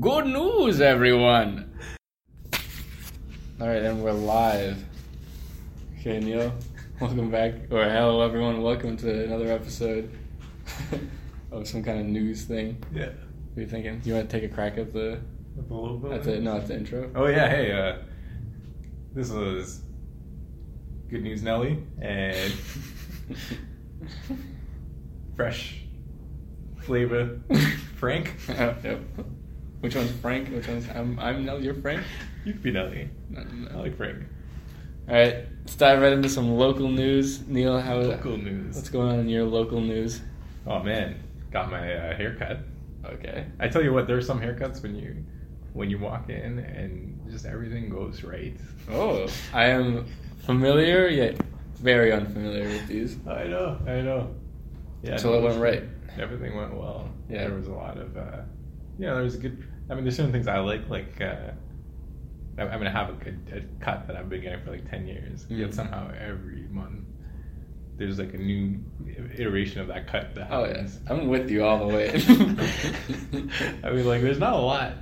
[0.00, 1.72] Good news, everyone!
[3.60, 4.84] Alright, and we're live.
[6.00, 6.52] Okay, Neil,
[7.00, 7.54] welcome back.
[7.70, 10.10] Or hello, everyone, welcome to another episode
[11.52, 12.82] of some kind of news thing.
[12.92, 13.06] Yeah.
[13.06, 14.02] What are you thinking?
[14.04, 15.20] You want to take a crack at the.
[15.54, 16.12] With a little bit.
[16.12, 17.10] At the no, at the intro?
[17.14, 18.02] Oh yeah, hey, uh,
[19.14, 19.82] this was
[21.08, 22.52] Good News Nelly and
[25.36, 25.82] Fresh
[26.80, 27.40] Flavor
[27.96, 28.34] Frank.
[28.50, 29.00] Oh, yep.
[29.86, 30.48] Which one's Frank?
[30.48, 30.88] Which one's.
[30.88, 32.02] I'm, I'm Neil, you're Frank?
[32.44, 33.08] You could be Nelly.
[33.30, 33.70] No, no.
[33.70, 34.24] I like Frank.
[35.08, 37.46] Alright, let's dive right into some local news.
[37.46, 38.74] Neil, how Local news.
[38.74, 40.22] What's going on in your local news?
[40.66, 41.22] Oh man,
[41.52, 42.62] got my uh, haircut.
[43.04, 43.46] Okay.
[43.60, 45.24] I tell you what, there are some haircuts when you
[45.72, 48.56] when you walk in and just everything goes right.
[48.90, 50.04] Oh, I am
[50.38, 51.40] familiar yet
[51.76, 53.18] very unfamiliar with these.
[53.24, 54.34] I know, I know.
[55.04, 55.16] Yeah.
[55.16, 55.84] So it went right.
[56.18, 57.08] Everything went well.
[57.28, 57.46] Yeah.
[57.46, 58.38] There was a lot of, uh,
[58.98, 59.64] yeah, there was a good.
[59.88, 61.20] I mean, there's certain things I like, like.
[61.20, 61.52] Uh,
[62.58, 65.06] I- I'm gonna have a, good a cut that I've been getting for like ten
[65.06, 65.44] years.
[65.44, 65.58] Mm.
[65.58, 67.04] Yet somehow every month
[67.98, 68.78] there's like a new
[69.36, 72.08] iteration of that cut that Oh yeah, I'm with you all the way.
[73.84, 74.92] I mean, like, there's not a lot.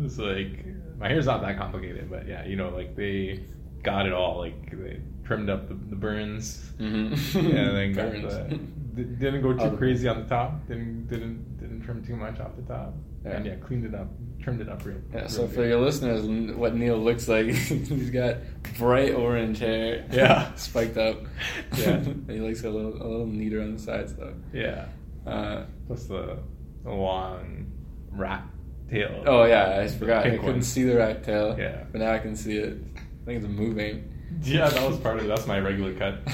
[0.00, 0.64] It's like
[0.98, 3.44] my hair's not that complicated, but yeah, you know, like they
[3.82, 4.38] got it all.
[4.38, 7.38] Like they trimmed up the, the burns, mm-hmm.
[7.38, 10.66] and then got the didn't go too crazy on the top.
[10.68, 12.94] Didn't didn't didn't trim too much off the top.
[13.24, 13.32] Yeah.
[13.32, 14.08] And yeah, cleaned it up,
[14.42, 14.96] trimmed it up real.
[15.12, 16.22] Yeah, real so for your listeners,
[16.54, 18.36] what Neil looks like, he's got
[18.78, 20.04] bright orange hair.
[20.10, 20.54] Yeah.
[20.56, 21.18] spiked up.
[21.76, 21.88] Yeah.
[21.94, 24.34] And he looks a little, a little neater on the sides though.
[24.52, 24.86] yeah,
[25.26, 26.38] Uh, plus the,
[26.84, 27.66] the long
[28.12, 28.44] rat
[28.90, 29.22] tail.
[29.26, 30.26] oh yeah, I forgot.
[30.26, 30.62] I couldn't one.
[30.62, 31.56] see the rat tail.
[31.58, 31.84] Yeah.
[31.90, 32.78] But now I can see it.
[32.96, 34.12] I think it's moving.
[34.42, 35.28] yeah, that was part of it.
[35.28, 36.24] That's my regular cut.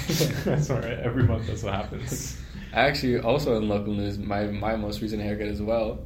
[0.44, 0.98] that's all right.
[0.98, 2.38] Every month, that's what happens.
[2.74, 5.98] Actually, also in local news, my my most recent haircut as well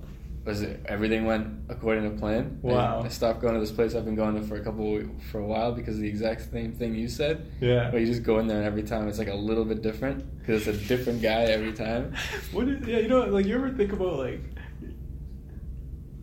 [0.46, 2.60] was it, everything went according to plan.
[2.62, 3.02] Wow.
[3.04, 5.02] I, stopped going to this place I've been going to for a couple
[5.32, 7.50] for a while because of the exact same thing you said.
[7.60, 7.90] Yeah.
[7.90, 10.24] But you just go in there and every time it's like a little bit different
[10.38, 12.14] because it's a different guy every time.
[12.52, 14.40] What is, yeah, you know, like you ever think about like.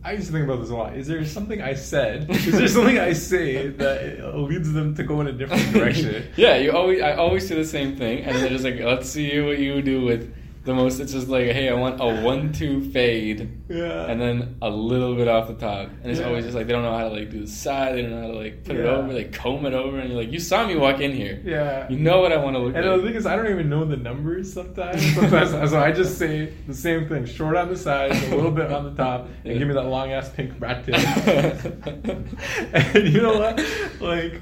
[0.02, 0.96] I used to think about this a lot.
[0.96, 2.30] Is there something I said?
[2.30, 6.26] Is there something I say that leads them to go in a different direction?
[6.36, 9.38] yeah, you always I always do the same thing, and they're just like, let's see
[9.40, 10.34] what you do with
[10.64, 10.98] the most.
[11.00, 13.50] It's just like, hey, I want a one-two fade.
[13.68, 14.06] Yeah.
[14.10, 15.88] and then a little bit off the top.
[16.02, 16.26] And it's Yeah.
[16.26, 18.20] always just like they don't know how to like do the side, they don't know
[18.22, 18.90] how to like put it Yeah.
[18.92, 21.40] over, like comb it over, and you're like, you saw me walk in here.
[21.44, 21.88] Yeah.
[21.88, 22.82] You know what I want to look like.
[22.82, 23.00] And like.
[23.02, 25.02] the thing is, I don't even know the numbers sometimes.
[25.14, 28.70] Sometimes, so I just say the same thing: short on the sides, a little bit
[28.72, 30.94] on the top, and give me that long ass pink rat tail.
[32.74, 33.58] and you know what?
[34.00, 34.40] Like,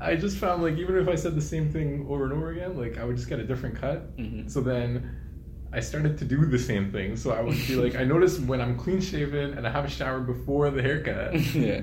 [0.00, 2.76] I just found like even if I said the same thing over and over again,
[2.76, 4.16] like I would just get a different cut.
[4.16, 4.50] Mhm.
[4.50, 5.16] So then.
[5.72, 8.60] I started to do the same thing, so I would be like, I notice when
[8.60, 11.82] I'm clean shaven and I have a shower before the haircut, yeah.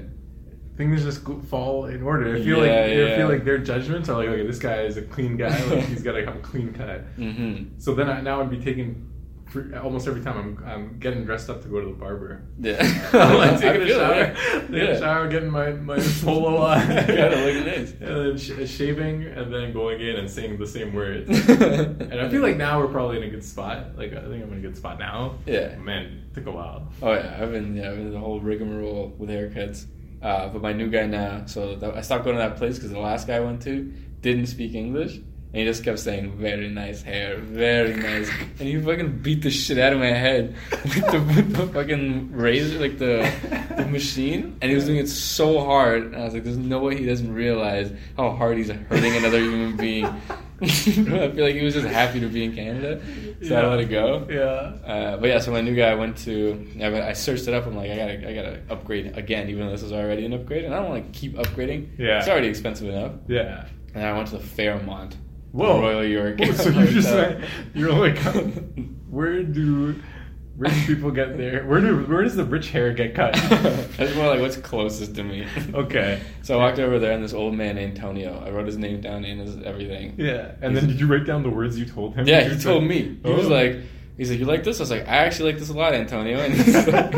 [0.75, 2.35] things just go, fall in order.
[2.35, 3.15] I feel like Yeah, I yeah.
[3.17, 5.57] feel like their judgments are like, okay, this guy is a clean guy.
[5.65, 7.17] Like he's got to have a clean cut.
[7.17, 7.79] Mm-hmm.
[7.79, 9.09] So then I, now I'd be taking
[9.81, 12.43] almost every time I'm I'm getting dressed up to go to the barber.
[12.59, 12.77] Yeah.
[13.13, 14.35] I'm like taking a shower, it.
[14.61, 14.83] taking Yeah.
[14.83, 17.91] a shower, getting my my polo on, Gotta look nice.
[17.91, 21.29] and then sh- shaving, and then going in and saying the same words.
[21.49, 23.97] and I feel like now we're probably in a good spot.
[23.97, 25.35] Like I think I'm in a good spot now.
[25.45, 25.75] Yeah.
[25.77, 26.87] Man, it took a while.
[27.01, 29.85] Oh yeah, I've been yeah, I've been in the whole rigmarole with haircuts.
[30.21, 32.89] Uh, but my new guy now, so that, I stopped going to that place because
[32.91, 35.19] the last guy I went to didn't speak English,
[35.57, 38.29] and he just kept saying "very nice hair, very nice,"
[38.59, 42.31] and he fucking beat the shit out of my head with the, with the fucking
[42.31, 43.27] razor, like the
[43.75, 46.77] the machine, and he was doing it so hard, and I was like, "There's no
[46.77, 50.05] way he doesn't realize how hard he's hurting another human being."
[50.61, 53.01] I feel like he was just happy to be in Canada,
[53.41, 54.27] so I let it go.
[54.29, 54.91] Yeah.
[54.91, 56.67] Uh, but yeah, so my new guy went to.
[56.79, 57.65] I, I searched it up.
[57.65, 60.65] I'm like, I gotta, I gotta upgrade again, even though this is already an upgrade,
[60.65, 61.97] and I don't want to keep upgrading.
[61.97, 62.19] Yeah.
[62.19, 63.13] it's already expensive enough.
[63.27, 63.65] Yeah.
[63.95, 65.17] And I went to the Fairmont,
[65.51, 65.81] Whoa.
[65.81, 66.39] Royal York.
[66.39, 67.25] Whoa, so you just Hotel.
[67.25, 68.17] Uh, went, you're like,
[69.09, 69.95] where do
[70.57, 71.65] rich people get there?
[71.65, 73.33] Where do where does the rich hair get cut?
[73.97, 75.47] That's more like what's closest to me.
[75.73, 76.19] Okay.
[76.43, 78.43] So I walked over there, and this old man Antonio.
[78.45, 80.15] I wrote his name down and his everything.
[80.17, 82.27] Yeah, and then did you write down the words you told him?
[82.27, 83.17] Yeah, he told me.
[83.23, 83.49] He was Oh.
[83.49, 83.77] like,
[84.17, 84.79] he's like, you like this?
[84.79, 86.39] I was like, I actually like this a lot, Antonio.
[86.39, 87.13] And he's like,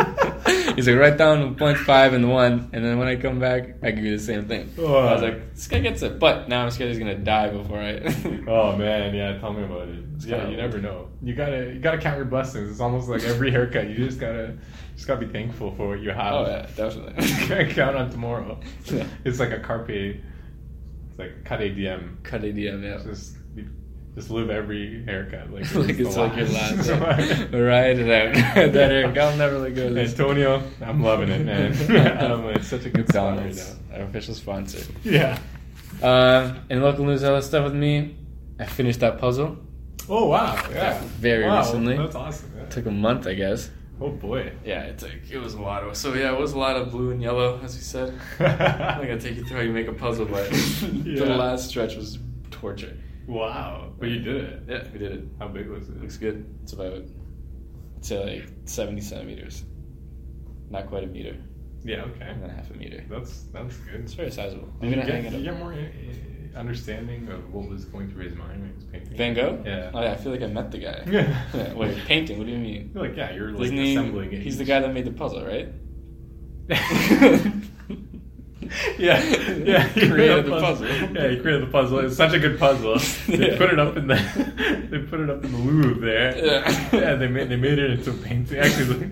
[0.80, 3.92] he's like, write down point five and one, and then when I come back, I
[3.92, 4.74] give you the same thing.
[4.78, 4.96] Oh.
[4.96, 7.80] I was like, this guy gets it, but now I'm scared he's gonna die before
[7.80, 8.00] I.
[8.48, 10.00] Oh man, yeah, tell me about it.
[10.16, 11.10] It's yeah, you never know.
[11.22, 12.72] You gotta you gotta count your blessings.
[12.72, 13.90] It's almost like every haircut.
[13.90, 14.58] You just gotta
[14.96, 16.34] just gotta be thankful for what you have.
[16.34, 17.28] oh yeah, definitely.
[17.48, 18.60] Can't count on tomorrow.
[18.86, 19.06] Yeah.
[19.26, 19.90] It's like a carpe.
[19.90, 22.24] It's like cut ADM.
[22.24, 23.04] Cut ADM, yeah.
[23.04, 23.36] Just
[24.16, 26.88] Just live every haircut like, like it's like your last.
[26.90, 27.58] yeah.
[27.58, 28.56] Ride it out.
[28.74, 30.12] that haircut, I'll never let go of this.
[30.12, 32.32] Antonio, I'm loving it, man.
[32.32, 33.98] um, it's such a good spot right McDonald's, now.
[33.98, 34.92] our official sponsor.
[35.04, 35.40] Yeah.
[36.02, 38.18] Um, in local news, other stuff with me.
[38.60, 39.58] I finished that puzzle.
[40.10, 40.56] Oh wow!
[40.72, 41.00] Yeah.
[41.20, 41.96] Very wow, recently.
[41.98, 42.52] That's awesome.
[42.58, 42.66] Yeah.
[42.66, 43.70] took a month, I guess.
[44.02, 44.52] Oh boy.
[44.66, 45.12] Yeah, it took.
[45.30, 45.96] It was a lot of.
[45.96, 48.20] So yeah, it was a lot of blue and yellow, as we said.
[48.40, 50.52] I'm not gonna take you through how you make a puzzle, but
[51.06, 51.20] Yeah.
[51.26, 52.18] the last stretch was
[52.50, 52.98] torture.
[53.30, 53.94] Wow.
[54.00, 54.64] But you did it.
[54.68, 55.24] Yeah, we did it.
[55.40, 56.02] How big was it?
[56.02, 56.46] Looks good.
[56.64, 59.64] It's about, I'd say like 70 centimeters.
[60.70, 61.38] Not quite a meter.
[61.84, 62.02] Yeah.
[62.04, 62.26] Okay.
[62.28, 63.04] And then half a meter.
[63.10, 64.02] That's that's good.
[64.02, 64.68] It's very sizable.
[64.82, 68.26] Did I'm you get, did you get more uh, understanding of what was going through
[68.26, 69.16] his mind when he was painting?
[69.18, 69.64] Van Gogh?
[69.66, 69.92] Yeah.
[69.94, 71.04] Oh, yeah, I feel like I met the guy.
[71.10, 71.74] Yeah.
[71.76, 72.38] Wait, painting?
[72.38, 72.92] What do you mean?
[72.94, 74.42] You're like, yeah, you're like Isn't he- assembling it.
[74.42, 75.70] He's the guy that made the puzzle, right?
[78.98, 79.24] yeah,
[79.64, 79.88] yeah.
[79.88, 80.88] He Created the puzzle.
[80.88, 82.00] Yeah, he created the puzzle.
[82.00, 82.98] It's such a good puzzle.
[83.28, 83.58] They Yeah.
[83.58, 84.16] put it up in the
[84.90, 86.38] they put it up in the Louvre there.
[86.46, 86.90] Yeah.
[86.94, 87.16] yeah.
[87.16, 88.60] They made they made it into a painting.
[88.60, 89.10] Actually, the,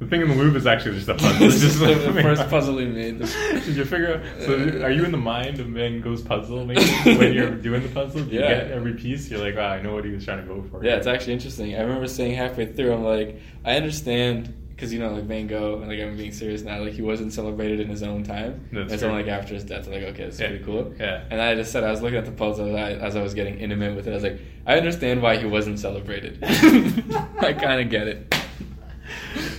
[0.00, 1.46] the thing in the Louvre is actually just a puzzle.
[1.46, 3.18] It's just like- the first puzzle he made.
[3.18, 4.22] Did you figure out?
[4.46, 7.88] So, are you in the mind of Van Gogh's puzzle making when you're doing the
[7.90, 8.22] puzzle?
[8.24, 8.48] Do you Yeah.
[8.64, 9.30] get every piece?
[9.30, 10.82] You're like, wow, I know what he was trying to go for.
[10.84, 11.74] Yeah, it's actually interesting.
[11.76, 15.80] I remember saying halfway through, I'm like, I understand because you know, like Van Gogh,
[15.80, 16.80] and like I'm being serious now.
[16.80, 18.66] Like he wasn't celebrated in his own time.
[18.72, 19.86] That's it's only like after his death.
[19.86, 20.48] I'm like, okay, is Yeah.
[20.48, 20.94] pretty cool.
[20.98, 21.24] Yeah.
[21.30, 23.34] And I just said I was looking at the puzzle as I, as I was
[23.34, 24.12] getting intimate with it.
[24.12, 26.38] I was like, I understand why he wasn't celebrated.
[26.44, 28.34] I kind of get it.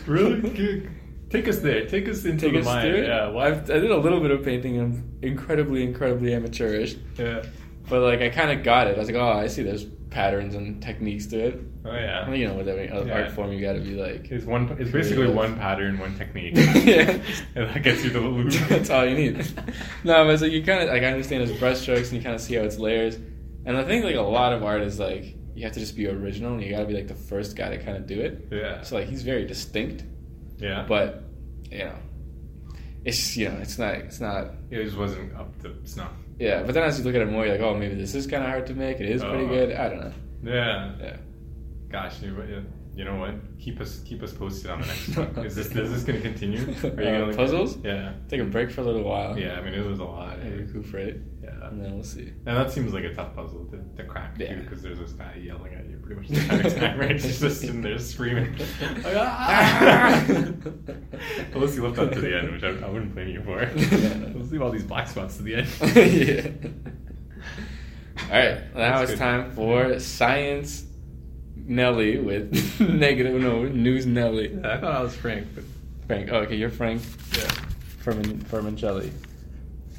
[0.08, 0.42] really.
[0.50, 0.90] Good.
[1.30, 1.86] Take us there.
[1.86, 2.90] Take us into Take the us mind.
[2.90, 3.04] through.
[3.06, 3.28] Yeah.
[3.30, 4.80] Well, I've, I did a little bit of painting.
[4.80, 6.96] I'm incredibly, incredibly amateurish.
[7.18, 7.44] Yeah.
[7.90, 8.96] But like I kind of got it.
[8.96, 9.64] I was like, oh, I see.
[9.64, 11.60] There's patterns and techniques to it.
[11.86, 12.28] Oh yeah.
[12.28, 13.22] Well, you know, with every other Yeah.
[13.22, 14.70] art form, you got to be like, It's one.
[14.80, 15.36] It's basically Creative.
[15.36, 16.54] one pattern, one technique.
[16.58, 17.18] Yeah.
[17.56, 18.52] and that gets you the Louvre.
[18.70, 19.38] That's all you need.
[20.04, 22.42] no, but so you kind of like I understand his brushstrokes and you kind of
[22.42, 23.16] see how it's layers.
[23.66, 26.08] And I think like a lot of art is like you have to just be
[26.08, 28.48] original and you got to be like the first guy to kind of do it.
[28.52, 28.82] Yeah.
[28.84, 30.04] So like he's very distinct,
[30.60, 30.86] Yeah.
[30.88, 31.24] but
[31.72, 31.96] you know,
[33.06, 36.12] it's you know it's not it's not it just wasn't up to snuff.
[36.42, 36.64] Yeah.
[36.64, 38.44] But then as you look at it more, you're like, oh, maybe this is kind
[38.44, 39.00] of hard to make.
[39.00, 39.48] It is pretty Oh.
[39.48, 39.72] good.
[39.74, 40.14] I don't know.
[40.44, 40.96] Yeah.
[41.00, 41.18] Yeah.
[41.90, 42.36] Gosh, you,
[42.96, 43.34] you know what?
[43.60, 45.46] Keep us keep us posted on the next one.
[45.46, 46.62] Is this is this going to continue?
[46.62, 47.78] Are you Uh, gonna look- puzzles?
[47.84, 48.14] Yeah.
[48.30, 49.38] Take a break for a little while.
[49.38, 49.58] Yeah.
[49.60, 50.40] I mean, it was a lot.
[50.40, 51.18] And recuperate.
[51.44, 51.68] Yeah.
[51.68, 52.28] And then we'll see.
[52.46, 54.56] And that seems like a tough puzzle to, to crack Yeah.
[54.56, 57.20] too, because there's this guy yelling at you pretty much the entire time, right?
[57.20, 58.56] He's just sitting there screaming.
[59.04, 60.24] Like, "Ah!"
[61.54, 63.60] Unless you left that to the end, which I, I wouldn't blame you for.
[64.52, 65.68] Let's leave all these black spots to the end.
[65.96, 66.52] yeah.
[68.30, 69.18] All right, now That's it's good.
[69.20, 70.84] time for science
[71.56, 72.52] Nelly with
[72.82, 74.54] negative no news Nelly.
[74.62, 75.64] I thought I was Frank, but
[76.06, 77.02] Frank, oh, okay, you're Frank
[77.32, 77.44] yeah.
[78.04, 79.10] Fermin, Fermincelli.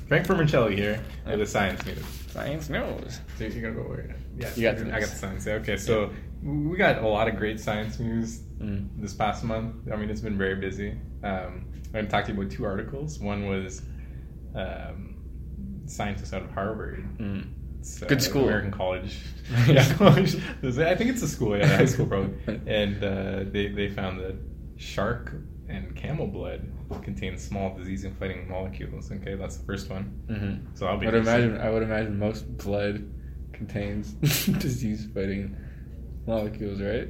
[0.08, 2.04] Frank Vermicelli here with the science news.
[2.28, 3.20] Science news.
[3.38, 4.14] So you're gonna go where?
[4.36, 5.46] Yeah, You got I got the science.
[5.46, 6.10] Okay, so
[6.42, 8.88] we got a lot of great science news Mm.
[8.98, 9.74] this past month.
[9.90, 10.90] I mean, it's been very busy.
[11.24, 13.18] Um, I'm going to talk to you about two articles.
[13.18, 13.82] One was
[14.54, 15.16] um,
[15.86, 17.06] scientists out of Harvard.
[17.18, 17.46] Mm.
[18.02, 18.44] Uh, Good school.
[18.44, 19.18] American college.
[19.66, 20.36] yeah, college.
[20.62, 21.56] I think it's a school.
[21.56, 22.34] Yeah, high school probably.
[22.66, 24.36] And uh, they they found that
[24.76, 25.34] shark
[25.68, 26.66] and camel blood
[27.02, 29.10] contain small disease-fighting molecules.
[29.10, 30.22] Okay, that's the first one.
[30.26, 30.74] Mm-hmm.
[30.74, 31.58] So I'll be I would imagine.
[31.58, 33.10] I would imagine most blood
[33.52, 35.56] contains disease-fighting
[36.26, 37.08] molecules, right?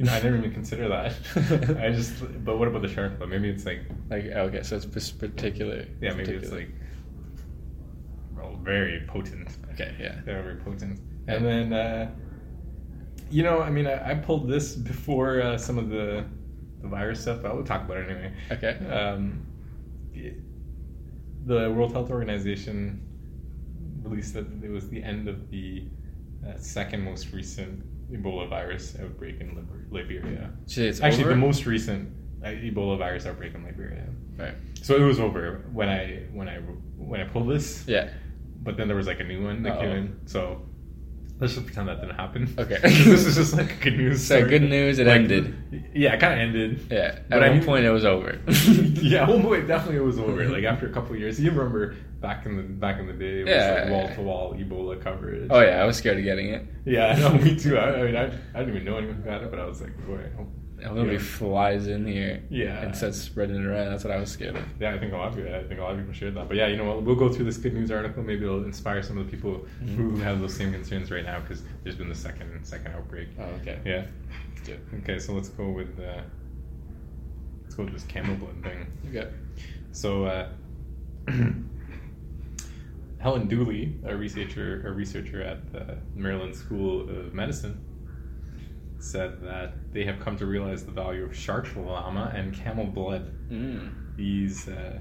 [0.00, 1.12] You know, I never even consider that.
[1.78, 3.28] I just, but what about the shark blood?
[3.28, 5.84] Maybe it's like, Like, okay, so it's particular.
[6.00, 6.70] yeah, maybe it's like,
[8.34, 9.58] well, very potent.
[9.74, 10.20] Okay, yeah.
[10.24, 11.00] They're very potent.
[11.28, 12.10] And then, uh,
[13.30, 16.24] you know, I mean, I, I pulled this before uh, some of the
[16.80, 17.42] the virus stuff.
[17.42, 18.32] But we'll talk about it anyway.
[18.52, 18.78] Okay.
[18.88, 19.44] Um,
[20.14, 20.38] it-
[21.44, 23.02] the World Health Organization
[24.02, 25.84] released that it was the end of the
[26.46, 30.50] uh, second most recent Ebola virus outbreak in Liberia.
[30.68, 31.30] Shit, it's Actually, over?
[31.30, 32.12] the most recent
[32.44, 34.06] uh, Ebola virus outbreak in Liberia.
[34.36, 34.54] Right.
[34.82, 36.56] So it was over when I when I
[36.96, 37.84] when I pulled this.
[37.86, 38.10] Yeah.
[38.62, 39.96] But then there was like a new one that came Uh-oh.
[39.96, 40.20] in.
[40.26, 40.62] So
[41.40, 42.54] let's just pretend that didn't happen.
[42.58, 42.78] Okay.
[42.82, 44.24] this is just like a good news.
[44.26, 44.50] So story.
[44.50, 45.54] good news, it Like, ended.
[45.94, 46.86] Yeah, it kind of ended.
[46.90, 46.98] Yeah.
[46.98, 48.38] At But I mean- point, it was over.
[49.02, 50.48] yeah, one point definitely it was over.
[50.48, 53.40] Like after a couple of years, you remember back in the back in the day,
[53.40, 53.80] it was Yeah.
[53.82, 55.48] like wall to wall Ebola coverage.
[55.50, 56.66] Oh yeah, I was scared of getting it.
[56.84, 57.78] yeah, no, me too.
[57.78, 59.80] I, I mean, I, I didn't even know anyone who got it, but I was
[59.80, 61.18] like, boy, I hope- Nobody Yeah.
[61.18, 62.82] flies in here Yeah.
[62.82, 63.90] and starts spreading it around.
[63.90, 64.62] That's what I was scared of.
[64.80, 65.54] Yeah, I think a lot of people.
[65.54, 66.48] I think a lot of people shared that.
[66.48, 67.02] But yeah, you know what?
[67.02, 68.22] We'll go through this good news article.
[68.22, 69.94] Maybe it'll inspire some of the people Mhm.
[69.96, 73.28] who have those same concerns right now because there's been the second second outbreak.
[73.38, 73.78] Oh, okay.
[73.84, 74.06] Yeah.
[74.68, 74.78] It.
[75.02, 76.20] Okay, so let's go with uh,
[77.62, 78.86] let's go with this camel blood thing.
[79.08, 79.28] Okay.
[79.92, 80.48] So, uh,
[83.18, 87.78] Helen Dooley, a researcher, a researcher at the Maryland School of Medicine,
[89.02, 93.32] said that they have come to realize the value of shark llama and camel blood.
[93.50, 94.16] Mm.
[94.16, 94.98] These uh,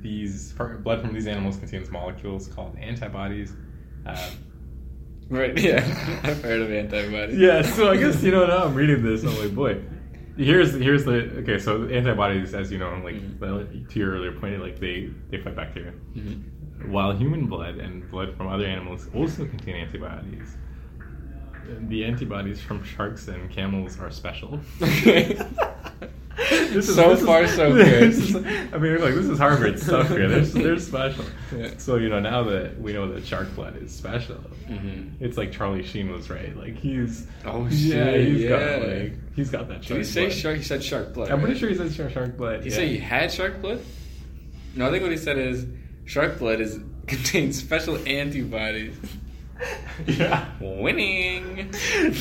[0.00, 3.52] these blood from these animals contains molecules called antibodies.
[4.06, 4.16] Um,
[5.28, 5.56] Right.
[5.56, 5.76] Yeah.
[6.24, 7.38] I've heard of antibodies.
[7.38, 9.22] yeah, so I guess you know now I'm reading this.
[9.22, 9.80] I'm like, boy,
[10.36, 11.56] here's here's the okay.
[11.58, 13.88] So antibodies, as you know, like Mhm.
[13.90, 15.92] to your earlier point, like they they fight bacteria.
[16.16, 16.88] Mhm.
[16.88, 20.56] While human blood and blood from other animals also contain antibodies,
[21.88, 24.60] the antibodies from sharks and camels are special.
[24.82, 26.80] Okay.
[26.80, 28.02] So far, so good.
[28.04, 30.26] is- I mean, like this is Harvard stuff here.
[30.28, 31.24] They're, they're special.
[31.54, 31.72] Yeah.
[31.76, 34.36] So you know now that we know that shark blood is special,
[34.68, 35.12] Mhm.
[35.20, 36.56] it's like Charlie Sheen was right.
[36.56, 38.28] Like he's Oh yeah, shit!
[38.28, 38.48] he's yeah.
[38.78, 39.82] got like he's got that.
[39.82, 40.32] Did Shark he say blood.
[40.32, 40.56] shark?
[40.56, 41.30] He said shark blood.
[41.30, 42.62] I'm pretty sure he said shark, shark blood.
[42.62, 42.76] He yeah.
[42.76, 43.80] said he had shark blood.
[44.76, 45.66] No, I think what he said is
[46.06, 48.96] shark blood is contains special antibodies.
[50.06, 50.46] Yeah.
[50.60, 51.72] Winning.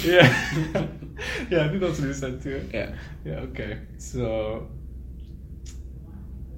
[0.03, 0.27] yeah.
[1.49, 2.67] yeah, I think that's what he said too.
[2.73, 2.95] Yeah.
[3.25, 3.79] Yeah, okay.
[3.97, 4.67] So,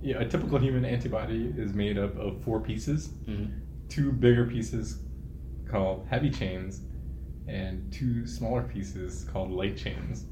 [0.01, 3.51] yeah, a typical human antibody is made up of four pieces Mhm.
[3.89, 4.99] two bigger pieces
[5.69, 6.81] called heavy chains,
[7.47, 10.25] and two smaller pieces called light chains.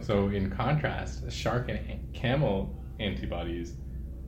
[0.00, 3.74] So, in contrast, a shark and camel antibodies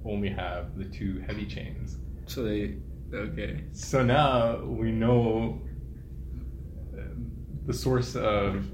[0.04, 1.98] only have the two heavy chains.
[2.26, 2.76] So they
[3.12, 3.64] okay.
[3.72, 5.60] So now we know
[6.96, 7.02] uh,
[7.66, 8.64] the source of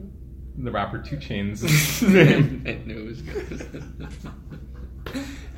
[0.57, 1.63] the rapper 2 Chainz.
[2.67, 4.09] I knew it was good.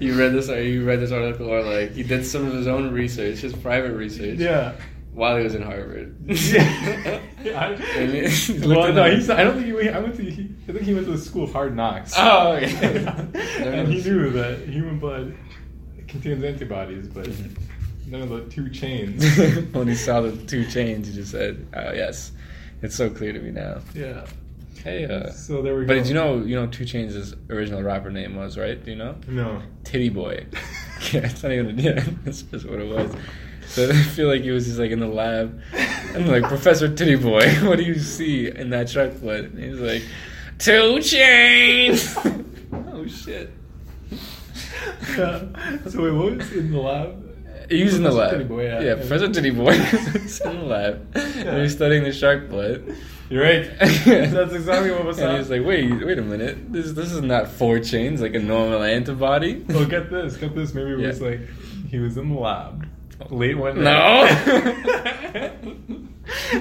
[0.00, 2.66] you read this, or you read this article, or like he did some of his
[2.66, 4.72] own research, his private research, yeah.
[5.12, 6.16] while he was in Harvard.
[6.28, 7.20] Yeah.
[7.44, 9.94] Yeah, And he- I, he well, no, he's, I don't think he went.
[9.94, 10.22] I went to.
[10.28, 12.12] He, I think he went to the school of hard knocks.
[12.16, 13.04] Oh, okay.
[13.60, 15.36] and he knew that human blood
[16.08, 17.56] contains antibodies, but Mhm.
[18.12, 19.24] Of the two chains.
[19.72, 22.30] when he saw the two chains, he just said, "Oh yes,
[22.82, 24.24] it's so clear to me now." yeah.
[24.84, 25.98] Hey, uh, So there we but go.
[25.98, 28.80] did you know, you know, 2 Chainz' original rapper name was right?
[28.84, 29.16] Do you know?
[29.26, 29.60] No.
[29.82, 30.46] Tity Boi.
[31.12, 31.76] yeah, it's not even.
[31.76, 33.12] A yeah, that's just what it was.
[33.66, 35.60] So I feel like he was just like in the lab,
[36.14, 39.44] and like Professor Titty Boy, what do you see in that blood?
[39.46, 40.02] And he's like,
[40.58, 42.16] Two Chains.
[42.72, 43.50] oh shit.
[45.16, 45.42] yeah.
[45.88, 47.25] So wait, what was in the lab?
[47.68, 48.30] He was in the lab.
[48.32, 48.80] Titty Boy, yeah.
[48.80, 49.76] yeah, Professor Titty Boy
[50.22, 51.14] was in the lab.
[51.16, 51.22] Yeah.
[51.22, 52.94] And he's studying the shark blood.
[53.28, 53.68] You're right.
[53.80, 55.36] That's exactly what was up.
[55.38, 56.72] he's like, wait, wait a minute.
[56.72, 59.64] This this is not four chains like a normal antibody.
[59.68, 60.72] Well, get this, get this.
[60.74, 61.40] Maybe it was like
[61.90, 62.86] he was in the lab
[63.30, 64.46] late one night.
[64.46, 65.52] No.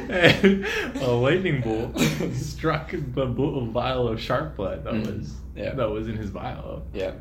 [0.09, 0.65] and
[1.01, 2.00] a lightning bolt
[2.33, 3.25] struck the
[3.71, 5.17] vial of shark blood that Mhm.
[5.19, 5.74] was Yeah.
[5.75, 7.12] that was in his vial yeah.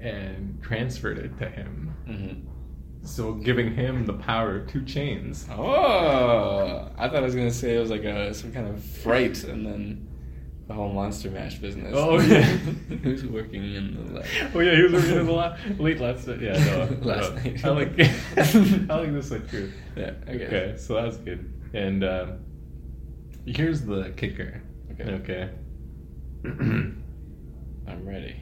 [0.00, 1.94] and transferred it to him.
[2.06, 2.48] hmm
[3.04, 5.46] So giving him the power of two chains.
[5.50, 9.44] Oh, I thought I was gonna say it was like a some kind of fright,
[9.44, 10.08] and then
[10.66, 11.92] the whole monster mash business.
[11.94, 12.42] Oh, yeah.
[13.02, 14.26] who's working in the lab?
[14.54, 16.40] Oh yeah, he was working in the lab late last night.
[16.40, 17.42] Yeah, no, Last no.
[17.42, 17.64] night.
[17.64, 18.00] I like
[18.90, 19.72] I like this one too.
[19.96, 20.12] Yeah.
[20.26, 20.46] Okay.
[20.46, 21.52] Okay, so that's good.
[21.74, 22.38] And um,
[23.44, 24.62] here's the kicker.
[24.92, 25.12] Okay.
[25.12, 25.50] Okay.
[27.86, 28.36] I'm ready.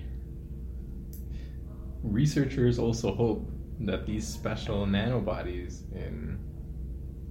[2.04, 3.48] Researchers also hope
[3.86, 6.38] that these special nanobodies in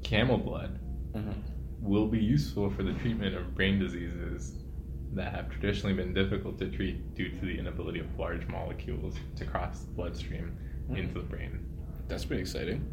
[0.04, 0.80] camel blood
[1.14, 1.34] Mhm.
[1.82, 4.58] will be useful for the treatment of brain diseases
[5.14, 9.46] that have traditionally been difficult to treat due to the inability of large molecules to
[9.46, 10.52] cross the bloodstream
[10.90, 10.98] Mhm.
[10.98, 11.60] into the brain.
[12.08, 12.84] That's pretty exciting.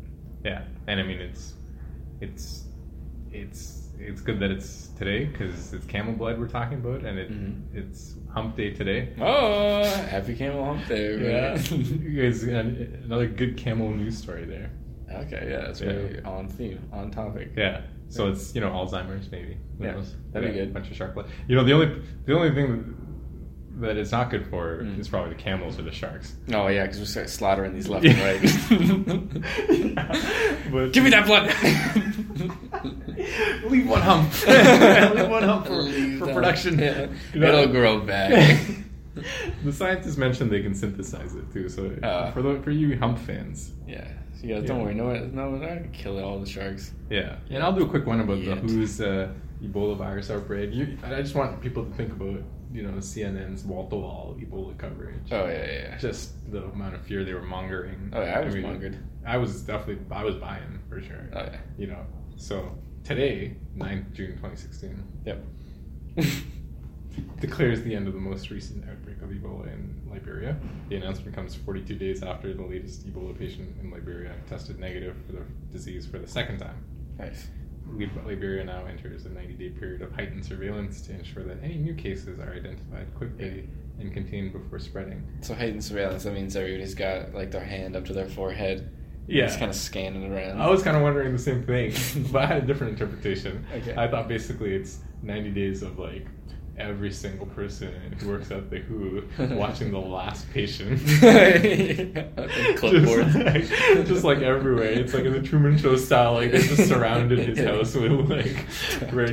[0.44, 1.54] Yeah, and I mean it's
[2.20, 2.66] it's
[3.32, 7.30] it's it's good that it's today because it's camel blood we're talking about, and it
[7.30, 7.62] Mhm.
[7.74, 9.08] it's Hump Day today.
[9.20, 12.16] Oh, happy camel hump day, Yeah, right?
[12.16, 12.42] guys,
[13.04, 14.70] another good camel news story there.
[15.10, 15.92] okay, yeah, that's Yeah.
[15.92, 17.52] very on theme, on topic.
[17.56, 18.32] Yeah, so Yeah.
[18.32, 19.56] it's you know Alzheimer's maybe.
[19.78, 20.16] Who Yeah, knows?
[20.32, 20.74] that'd be Yeah, good.
[20.74, 21.26] Bunch of shark blood.
[21.48, 22.94] You know the only the only thing
[23.80, 24.98] that it's not good for Mm.
[24.98, 26.34] is probably the camels or the sharks.
[26.52, 28.40] Oh yeah, because we're slaughtering these left and right.
[30.72, 31.48] But- Give me that blood.
[33.70, 34.32] Leave one hump.
[35.14, 36.78] Leave one hump for, Leave for production.
[36.78, 37.06] Yeah.
[37.34, 38.58] You know- It'll grow back.
[39.64, 41.68] the scientists mentioned they can synthesize it too.
[41.68, 42.30] So Uh.
[42.32, 44.06] for the, for you hump fans, yeah.
[44.40, 44.82] So yeah, don't Yeah.
[44.84, 44.94] worry.
[44.94, 46.92] No, no, not kill all the sharks.
[47.10, 47.36] yeah.
[47.50, 48.66] And I'll do a quick one about Yet.
[48.66, 49.28] the WHO's uh,
[49.62, 50.72] Ebola virus outbreak.
[50.72, 52.40] You, I just want people to think about
[52.72, 55.16] you know CNN's wall-to-wall Ebola coverage.
[55.30, 55.72] Oh yeah, yeah.
[55.72, 55.98] yeah.
[55.98, 58.12] Just the amount of fear they were mongering.
[58.12, 58.98] Oh, yeah, I was mongered.
[59.26, 61.28] I was definitely I was buying for sure.
[61.32, 61.58] Oh yeah.
[61.76, 62.06] You know.
[62.36, 65.02] So today, 9th June 2016.
[65.24, 65.44] Yep.
[67.40, 70.56] declares the end of the most recent outbreak of Ebola in Liberia.
[70.88, 75.32] The announcement comes 42 days after the latest Ebola patient in Liberia tested negative for
[75.32, 76.84] the disease for the second time.
[77.18, 77.48] Nice.
[77.92, 81.76] Lib- Liberia now enters a 90 day period of heightened surveillance to ensure that any
[81.76, 83.68] new cases are identified quickly
[83.98, 85.26] and contained before spreading.
[85.40, 86.24] So heightened surveillance.
[86.24, 88.90] That means everybody's got like their hand up to their forehead.
[89.26, 89.46] Yeah.
[89.46, 90.60] Just kind of scanning around.
[90.60, 91.92] I was kind of wondering the same thing,
[92.32, 93.64] but I had a different interpretation.
[93.74, 93.94] Okay.
[93.96, 96.26] I thought basically it's 90 days of like
[96.78, 99.24] every single person who works at the WHO
[99.56, 100.98] watching the last patient.
[102.78, 103.26] Clipboard.
[103.26, 104.92] Just like, just like everywhere.
[104.92, 108.66] It's like in the Truman Show style, like they just surrounded his house with like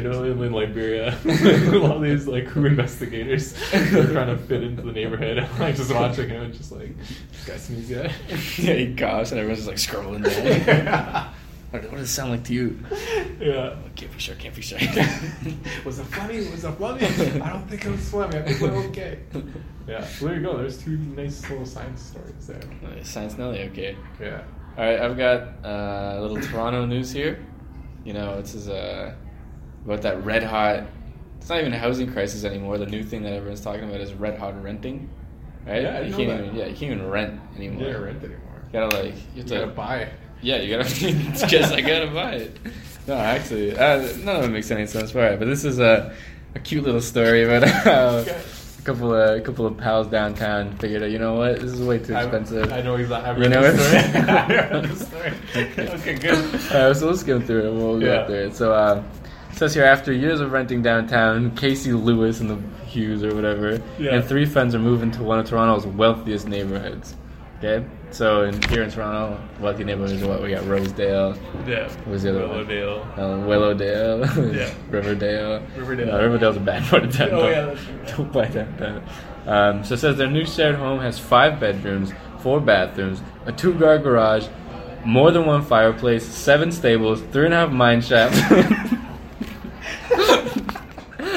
[0.03, 1.17] now in Liberia.
[1.23, 5.39] with all these like WHO investigators trying to fit into the neighborhood.
[5.39, 8.11] I'm like just watching him just like this guy sneeze yet?
[8.57, 11.33] yeah, he coughs and everyone's just like scrolling down.
[11.81, 12.79] What, what does it sound like to you?
[13.39, 13.75] yeah.
[13.95, 14.79] Can't be sure, can't be sure.
[15.85, 16.37] was it funny?
[16.49, 17.05] Was it funny?
[17.41, 18.37] I don't think it was funny.
[18.37, 19.19] I think we're okay.
[19.87, 20.03] Yeah.
[20.03, 20.57] So there you go.
[20.57, 22.59] There's two nice little science stories there.
[22.83, 23.95] Uh, Science Nelly, okay.
[24.19, 24.41] Yeah.
[24.79, 27.45] All right, I've got uh, a little Toronto news here.
[28.03, 29.13] You know, this is uh,
[29.85, 30.85] about that red hot.
[31.37, 32.79] It's not even a housing crisis anymore.
[32.79, 35.07] The new thing that everyone's talking about is red hot renting,
[35.67, 35.83] right?
[35.83, 36.43] Yeah, I you can't that.
[36.45, 37.85] even yeah, you can't even rent You anymore.
[37.91, 38.63] can't rent anymore.
[38.65, 40.09] You gotta like you You have gotta to buy.
[40.41, 40.89] Yeah, you gotta.
[40.89, 42.57] it's just I gotta buy it.
[43.07, 45.13] No, actually, uh, none of it makes any sense.
[45.15, 46.15] All right, but this is a,
[46.55, 47.91] a cute little story about how
[48.25, 48.41] Okay.
[48.79, 51.11] a couple of a couple of pals downtown figured out.
[51.11, 51.59] You know what?
[51.61, 52.73] This is way too expensive.
[52.73, 53.29] I, I know exactly.
[53.29, 53.77] I've You know the it?
[53.77, 54.25] story.
[54.25, 55.33] I read the story.
[55.55, 55.89] Okay.
[55.89, 56.73] okay, good.
[56.73, 57.73] All right, so let's go through it.
[57.75, 58.25] We'll go Yeah.
[58.25, 58.55] through it.
[58.55, 59.03] So, uh,
[59.51, 63.79] it says here after years of renting downtown, Casey Lewis and the Hughes or whatever,
[63.99, 64.15] Yeah.
[64.15, 67.13] and three friends are moving to one of Toronto's wealthiest neighborhoods.
[67.59, 71.87] Okay, so in, here in Toronto, wealthy neighborhoods are what we got: Rosedale, Yeah.
[71.89, 72.65] What was the other one?
[72.67, 73.01] Willowdale.
[73.17, 74.73] uh, Willowdale, Yeah.
[74.89, 75.61] Riverdale.
[75.75, 76.07] Riverdale.
[76.07, 77.29] No, Riverdale's a bad part of town.
[77.31, 77.99] Oh, Don't- yeah, that's true.
[78.17, 79.03] Don't buy downtown.
[79.45, 83.99] Um, so it says their new shared home has five bedrooms, four bathrooms, a two-car
[83.99, 84.47] garage,
[85.05, 88.39] more than one fireplace, seven stables, three and a half mine shafts.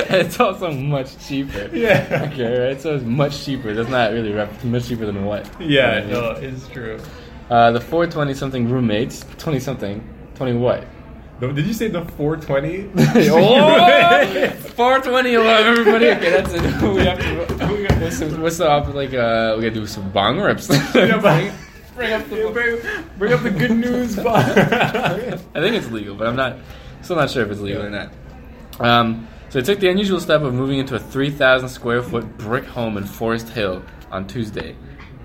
[0.14, 1.68] it's also much cheaper.
[1.72, 2.28] Yeah.
[2.32, 2.80] Okay, right?
[2.80, 3.74] So it's much cheaper.
[3.74, 5.46] That's not really rep- much cheaper than what?
[5.60, 7.00] Yeah, You know what I no, it's true.
[7.50, 10.84] Uh, the 420 something roommates, 20 something, 20 what?
[11.40, 12.90] No, Did you say the 420?
[13.30, 16.06] oh, 420 love everybody.
[16.10, 16.62] Okay, that's it.
[16.82, 17.72] We have to.
[17.72, 19.14] We got what's the, what's the op- like?
[19.14, 20.68] Uh, we gotta do some bong rips.
[20.94, 21.52] Yeah, but-
[21.94, 22.50] bring up the.
[22.52, 22.80] Bring,
[23.18, 24.16] bring up the good news.
[24.16, 24.36] Bob.
[24.36, 26.56] I think it's legal, but I'm not
[27.02, 28.10] still not sure if it's legal or not.
[28.80, 32.64] Um, so I took the unusual step of moving into a 3,000 square foot brick
[32.64, 34.74] home in Forest Hill on Tuesday.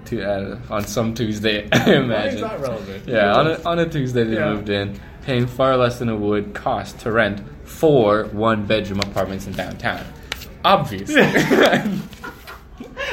[0.06, 2.42] To, uh, on some Tuesday, I imagine.
[2.42, 3.08] relevant?
[3.08, 4.54] Yeah, on a, on a Tuesday they Yeah.
[4.54, 9.48] moved in, paying far less than it would cost to rent four one bedroom apartments
[9.48, 10.06] in downtown.
[10.66, 11.22] Obviously.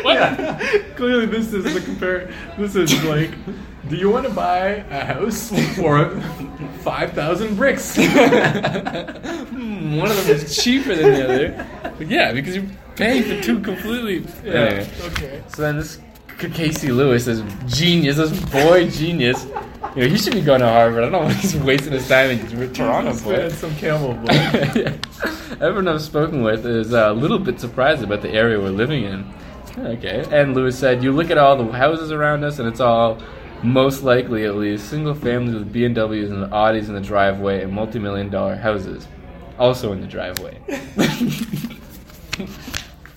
[0.02, 0.14] What?
[0.14, 0.82] Yeah.
[0.96, 2.32] Clearly, this is the compare.
[2.58, 3.30] This is like,
[3.90, 6.08] do you want to buy a house for
[6.82, 7.96] five thousand bricks?
[7.96, 11.66] Hmm, one of them is cheaper than the other.
[11.98, 14.24] But yeah, because you're paying for two completely.
[14.44, 14.88] Anyway.
[15.06, 15.42] Okay.
[15.48, 16.00] So then this
[16.38, 19.44] C- Casey Lewis, this genius, this boy genius,
[19.96, 21.00] you know, he should be going to Harvard.
[21.04, 23.52] I don't know why he's wasting his time in Toronto for it.
[23.52, 24.76] some camel blood.
[24.76, 24.96] Yeah.
[25.60, 29.04] Everyone I've spoken with is uh, a little bit surprised about the area we're living
[29.04, 29.34] in.
[29.78, 30.24] Okay.
[30.30, 33.18] And Lewis said, You look at all the houses around us, and it's all,
[33.62, 37.98] most likely at least, single families with BMWs and Audis in the driveway and multi
[37.98, 39.06] million dollar houses.
[39.58, 40.58] Also in the driveway.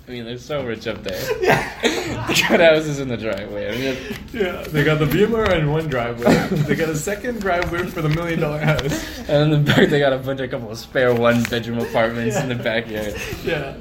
[0.05, 1.41] I mean, they're so rich up there.
[1.41, 1.71] Yeah.
[2.27, 3.69] they got houses in the driveway.
[3.69, 6.47] I mean, Yeah, they got the Beamer and one driveway.
[6.63, 9.29] They got a second driveway for the million dollar house.
[9.29, 12.35] and in the back, they got a bunch of couple of spare one bedroom apartments
[12.37, 13.15] in the backyard.
[13.45, 13.75] Yeah.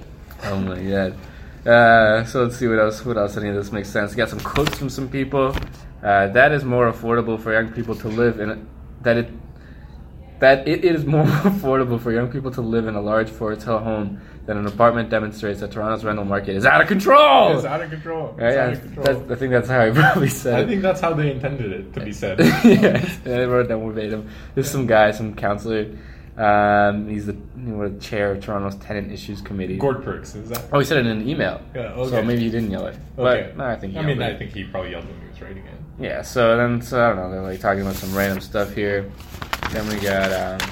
[0.44, 1.18] Oh my god.
[1.66, 3.04] Uh, so let's see what else.
[3.04, 3.36] What else?
[3.36, 4.14] Any of this makes sense?
[4.14, 5.54] Got some quotes from some people.
[6.02, 8.66] Uh, that is more affordable for young people to live in.
[9.02, 9.28] That it
[10.40, 14.20] that it is more affordable for young people to live in a large Hill home
[14.46, 17.54] than an apartment demonstrates that Toronto's rental market is out of control.
[17.56, 18.30] It's out of control.
[18.30, 18.56] It's Right?
[18.58, 19.32] out Yeah, of control.
[19.32, 22.00] I think that's how he probably said I think that's how they intended it to
[22.04, 22.40] be said.
[22.40, 24.28] yeah, they wrote down verbatim.
[24.56, 25.96] There's some guy, some counselor.
[26.36, 29.76] Um, he's the you know, chair of Toronto's Tenant Issues Committee.
[29.76, 30.64] Gord Perks, is that?
[30.72, 31.60] Oh, he said it in an email.
[31.74, 32.96] Yeah, So maybe he didn't yell it.
[33.18, 33.52] Okay.
[33.54, 35.64] No, I think he I mean, I think he probably yelled when he was writing
[35.64, 35.74] it.
[36.02, 39.10] Yeah, so then, so I don't know, they're like talking about some random stuff here.
[39.70, 40.68] Then we got, um,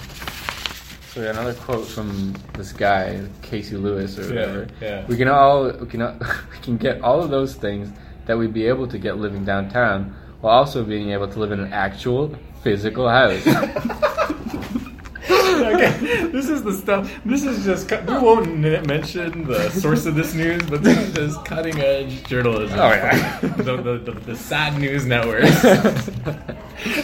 [1.12, 4.66] so we got another quote from this guy, Casey Lewis or Yeah, whatever.
[4.80, 5.06] yeah.
[5.06, 6.16] We can all, we can, all-
[6.52, 7.90] we can get all of those things
[8.26, 11.60] that we'd be able to get living downtown while also being able to live in
[11.60, 13.44] an actual physical house.
[15.30, 17.10] okay, this is the stuff.
[17.24, 17.88] This is just.
[17.88, 21.78] cu- We won't n- mention the source of this news, but this is just cutting
[21.80, 22.78] edge journalism.
[22.78, 23.38] Oh, yeah.
[23.40, 25.64] the, the, the, the sad news networks.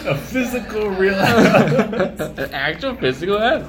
[0.05, 1.13] A physical real.
[1.19, 3.65] An actual physical head.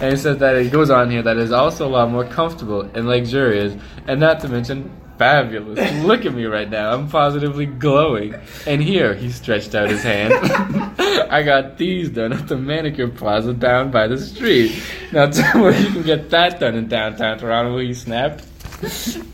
[0.00, 2.24] And it says that it goes on here that it is also a lot more
[2.24, 3.74] comfortable and luxurious,
[4.08, 5.78] and not to mention fabulous.
[6.04, 6.92] Look at me right now.
[6.92, 8.34] I'm positively glowing.
[8.66, 10.32] And here, he stretched out his hand.
[11.30, 14.80] I got these done at the manicure plaza down by the street.
[15.12, 17.72] Now tell me you can get that done in downtown Toronto.
[17.74, 18.40] Will you snap?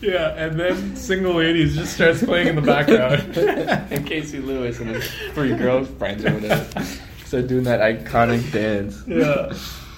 [0.01, 3.37] yeah, and then single ladies just starts playing in the background.
[3.93, 6.85] and Casey Lewis and his three girlfriends or whatever.
[7.31, 9.05] So doing that iconic dance.
[9.07, 9.53] yeah.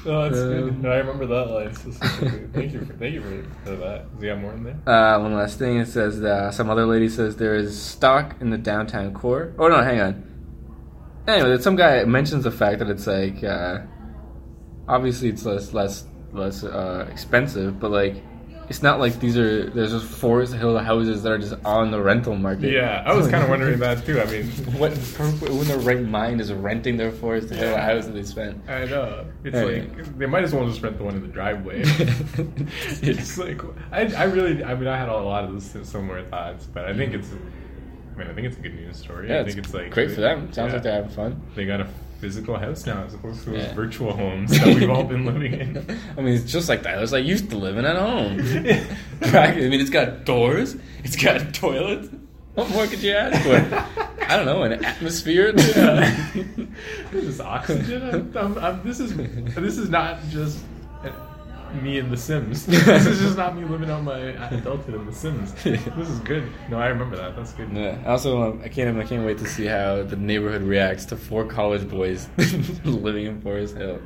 [0.04, 0.68] No, that's good.
[0.70, 1.74] Um, No, I remember that line.
[1.74, 2.48] specifically.
[2.52, 4.18] Thank you for thank you for, for that.
[4.18, 4.76] Do you have more in there?
[4.86, 5.78] Uh, one last thing.
[5.78, 9.54] It says uh, some other lady says there is stock in the downtown core.
[9.58, 10.28] Oh no, hang on.
[11.28, 13.78] Anyway, some guy mentions the fact that it's like uh,
[14.88, 18.16] obviously it's less less less uh, expensive, but like
[18.72, 22.00] it's not like these are there's just Forest Hill houses that are just on the
[22.00, 22.72] rental market.
[22.72, 24.18] Yeah, I was kind of wondering that too.
[24.18, 24.46] I mean,
[24.80, 27.84] What who in their right mind is renting their Forest Hill Yeah.
[27.84, 28.66] house that they spent?
[28.70, 29.26] I know.
[29.44, 31.82] It's like they might as well just rent the one in the driveway.
[33.02, 36.64] it's like I, I really I mean I had a lot of this similar thoughts,
[36.64, 37.28] but I think it's
[38.14, 39.28] I mean I think it's a good news story.
[39.28, 40.50] Yeah, I think it's like great for them.
[40.50, 40.72] Sounds yeah.
[40.72, 41.42] like they're having fun.
[41.54, 41.88] They got a
[42.22, 43.74] physical house now as opposed to those Yeah.
[43.74, 45.76] virtual homes that we've all been living in.
[46.16, 46.96] I mean, it's just like that.
[46.96, 48.38] It was like used to living at home.
[49.32, 49.50] Right?
[49.56, 50.76] I mean, it's got doors.
[51.04, 52.08] It's got toilets.
[52.54, 54.24] What more could you ask for?
[54.28, 55.52] I don't know, an atmosphere.
[55.56, 56.32] Yeah.
[57.10, 58.02] this is oxygen.
[58.10, 60.58] I'm, I'm, I'm, this is this is not just
[61.74, 62.66] me in The Sims.
[62.66, 65.52] this is just not me living out my adulthood in The Sims.
[65.62, 66.44] This is good.
[66.68, 67.36] No, I remember that.
[67.36, 67.70] That's good.
[67.72, 67.98] Yeah.
[68.04, 68.98] I Also, I can't.
[68.98, 72.28] I can't wait to see how the neighborhood reacts to four college boys
[72.84, 74.00] living in Forest Hill.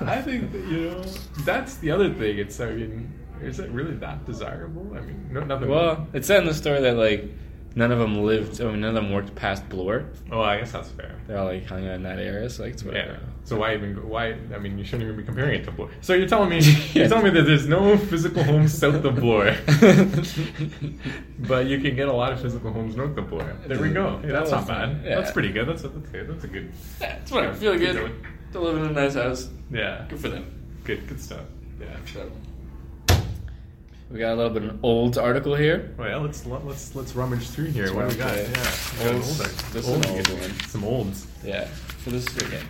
[0.00, 1.02] I think that, you know
[1.44, 2.38] that's the other thing.
[2.38, 4.86] It's I mean, is it really that desirable?
[4.96, 5.68] I mean, no, nothing.
[5.68, 7.30] Well, it said in the story that like
[7.76, 8.60] none of them lived.
[8.60, 10.06] I mean, none of them worked past Bloor.
[10.32, 11.14] oh, I guess that's fair.
[11.28, 13.12] They all like hung out in that area, so like it's whatever.
[13.12, 13.18] Yeah.
[13.44, 14.36] So why even why?
[14.52, 15.90] I mean, you shouldn't even be comparing it to Bloor.
[16.00, 16.60] So you're telling me
[16.94, 19.54] you're telling me that there's no physical homes south of Bloor,
[21.40, 23.56] but you can get a lot of physical homes north of Bloor.
[23.66, 24.20] There we go.
[24.24, 25.02] Yeah, that's not bad.
[25.04, 25.20] Yeah.
[25.20, 25.68] That's pretty good.
[25.68, 26.28] That's a, that's good.
[26.28, 26.72] That's a good.
[27.00, 27.54] Yeah, it's whatever.
[27.54, 28.12] Feel good.
[28.52, 29.48] They're living in a nice house.
[29.70, 30.06] Yeah.
[30.08, 30.78] Good for them.
[30.84, 31.06] Good.
[31.06, 31.42] Good stuff.
[31.78, 31.94] Yeah.
[32.12, 32.30] So,
[34.10, 35.92] we got a little bit of an old article here.
[35.98, 37.92] Well, let's let's let's rummage through here.
[37.94, 38.36] What do we got?
[38.36, 38.46] Yeah.
[38.46, 39.40] We got an Olds.
[39.40, 40.60] old- This is old an old one.
[40.68, 41.26] Some olds.
[41.44, 41.68] Yeah.
[42.04, 42.60] So this is okay.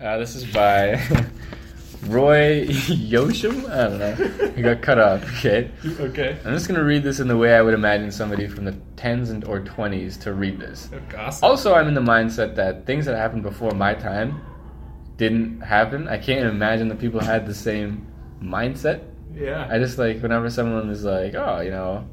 [0.00, 0.92] Uh, this is by
[2.06, 3.68] Roy Yoshim.
[3.68, 4.48] I don't know.
[4.54, 5.24] He got cut off.
[5.38, 5.70] Okay.
[5.98, 6.38] Okay.
[6.44, 9.30] I'm just gonna read this in the way I would imagine somebody from the tens
[9.30, 10.90] and or twenties to read this.
[11.16, 11.48] Awesome.
[11.48, 14.40] Also, I'm in the mindset that things that happened before my time
[15.16, 16.06] didn't happen.
[16.08, 18.06] I can't imagine that people had the same
[18.42, 19.00] mindset.
[19.34, 19.68] Yeah.
[19.70, 22.06] I just like whenever someone is like, oh, you know,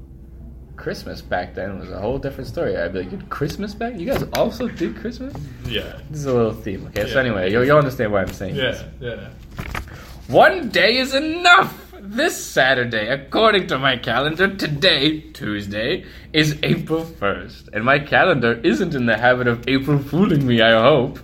[0.75, 2.77] Christmas back then was a whole different story.
[2.77, 3.97] I'd be like, did Christmas back?
[3.97, 5.33] You guys also did Christmas?
[5.65, 5.99] yeah.
[6.09, 7.09] This is a little theme, okay?
[7.09, 8.83] So anyway, you'll, you'll understand why I'm saying this.
[8.99, 9.15] Yeah.
[9.15, 9.29] this.
[9.57, 9.81] Yeah.
[10.27, 11.81] One day is enough.
[12.01, 17.69] This Saturday, according to my calendar, today, Tuesday, is April 1st.
[17.73, 21.19] And my calendar isn't in the habit of April fooling me, I hope.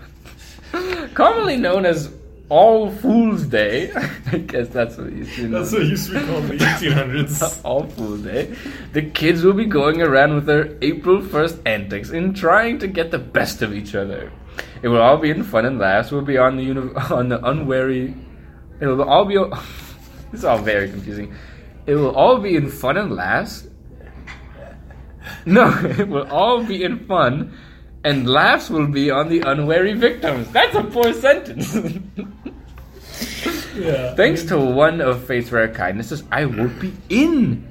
[1.13, 2.12] Commonly known as
[2.51, 3.91] All Fool's Day.
[4.33, 5.45] I guess that's what you see.
[5.45, 7.61] That's what used to be called in the 1800s.
[7.63, 8.53] All Fool's Day.
[8.91, 13.09] The kids will be going around with their April 1st antics and trying to get
[13.09, 14.33] the best of each other.
[14.81, 16.11] It will all be in fun and laughs.
[16.11, 18.15] We'll be on the uni- on the unwary.
[18.81, 19.37] It will all be.
[20.31, 21.33] this is all very confusing.
[21.85, 23.65] It will all be in fun and laughs.
[25.45, 27.57] No, it will all be in fun,
[28.03, 30.51] and laughs will be on the unwary victims.
[30.51, 31.77] That's a poor sentence.
[33.75, 34.15] Yeah.
[34.15, 37.67] Thanks to one of fate's rare kindnesses, I won't be in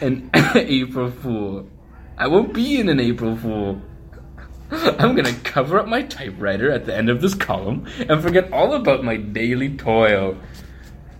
[0.00, 1.68] an April Fool.
[2.16, 3.80] I won't be in an April Fool.
[4.70, 8.74] I'm gonna cover up my typewriter at the end of this column and forget all
[8.74, 10.36] about my daily toil.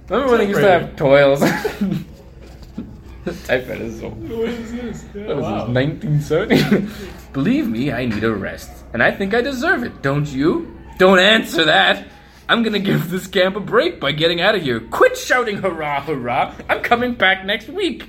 [0.08, 1.40] Remember when I used to have toils?
[3.46, 5.04] typewriter is so What is this?
[5.14, 5.66] Yeah, what wow.
[5.66, 6.88] this, 1970?
[7.32, 8.70] Believe me, I need a rest.
[8.92, 10.74] And I think I deserve it, don't you?
[10.98, 12.06] Don't answer that!
[12.48, 14.80] I'm gonna give this camp a break by getting out of here.
[14.80, 16.54] Quit shouting hurrah, hurrah!
[16.68, 18.08] I'm coming back next week!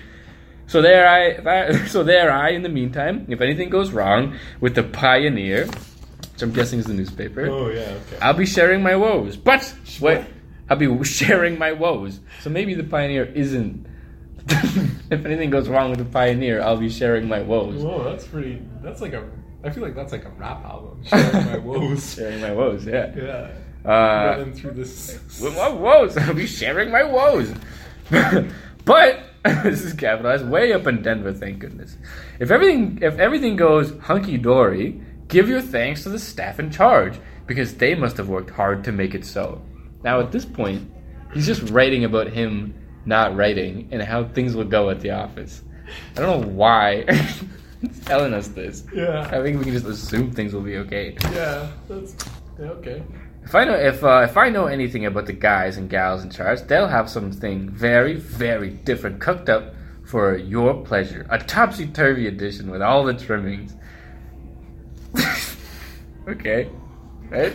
[0.68, 4.76] So there I, that, so there I, in the meantime, if anything goes wrong with
[4.76, 7.82] the Pioneer, which I'm guessing is the newspaper, Oh yeah.
[7.82, 8.20] Okay.
[8.22, 9.36] I'll be sharing my woes.
[9.36, 10.28] But, wait, What?
[10.70, 12.20] I'll be sharing my woes.
[12.42, 13.88] So maybe the Pioneer isn't.
[14.48, 17.84] if anything goes wrong with the Pioneer, I'll be sharing my woes.
[17.84, 18.62] Whoa, that's pretty.
[18.82, 19.28] That's like a.
[19.64, 21.04] I feel like that's like a rap album.
[21.04, 22.14] Sharing my woes.
[22.16, 23.14] Sharing my woes, yeah.
[23.16, 23.52] Yeah.
[23.86, 25.20] Uh, through this.
[25.42, 26.18] my woes.
[26.18, 27.54] I'll be sharing my woes.
[28.86, 29.24] but
[29.64, 31.96] this is capitalized way up in Denver, thank goodness.
[32.40, 37.18] If everything if everything goes hunky dory, give your thanks to the staff in charge
[37.48, 39.62] because they must have worked hard to make it so.
[40.04, 40.92] Now at this point,
[41.34, 42.74] he's just writing about him
[43.06, 45.64] not writing and how things will go at the office.
[46.18, 47.06] I don't know why
[47.82, 48.84] he's telling us this.
[48.94, 49.22] Yeah.
[49.32, 51.18] I think we can just assume things will be okay.
[51.32, 51.72] Yeah.
[51.88, 52.14] That's
[52.60, 53.04] yeah, okay.
[53.44, 56.30] If I know if uh, if I know anything about the guys and gals in
[56.30, 59.74] charge, they'll have something very very different cooked up
[60.06, 61.26] for your pleasure.
[61.30, 63.74] A topsy turvy edition with all the trimmings.
[66.28, 66.70] okay,
[67.30, 67.54] right?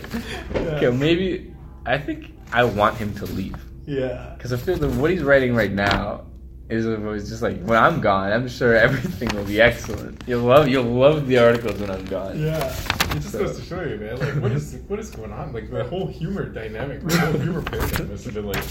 [0.54, 1.54] Okay, maybe
[1.86, 4.34] I think I want him to leave Yeah.
[4.36, 6.24] because I feel that what he's writing right now
[6.68, 8.32] is was just like when I'm gone.
[8.32, 10.22] I'm sure everything will be excellent.
[10.26, 12.40] You'll love you'll love the articles when I'm gone.
[12.40, 12.74] Yeah.
[13.14, 14.18] It just goes to show you, man.
[14.18, 15.52] Like, what is what is going on?
[15.52, 18.70] Like, the whole humor dynamic, the whole humor paradigm must have been like,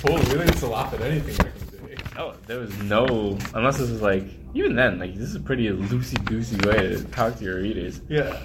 [0.00, 0.20] totally.
[0.32, 2.02] We didn't to laugh at anything back in the day.
[2.18, 4.24] Oh, there was no unless this was like
[4.54, 8.00] even then like this is a pretty loosey goosey way to talk to your readers.
[8.08, 8.40] Yeah.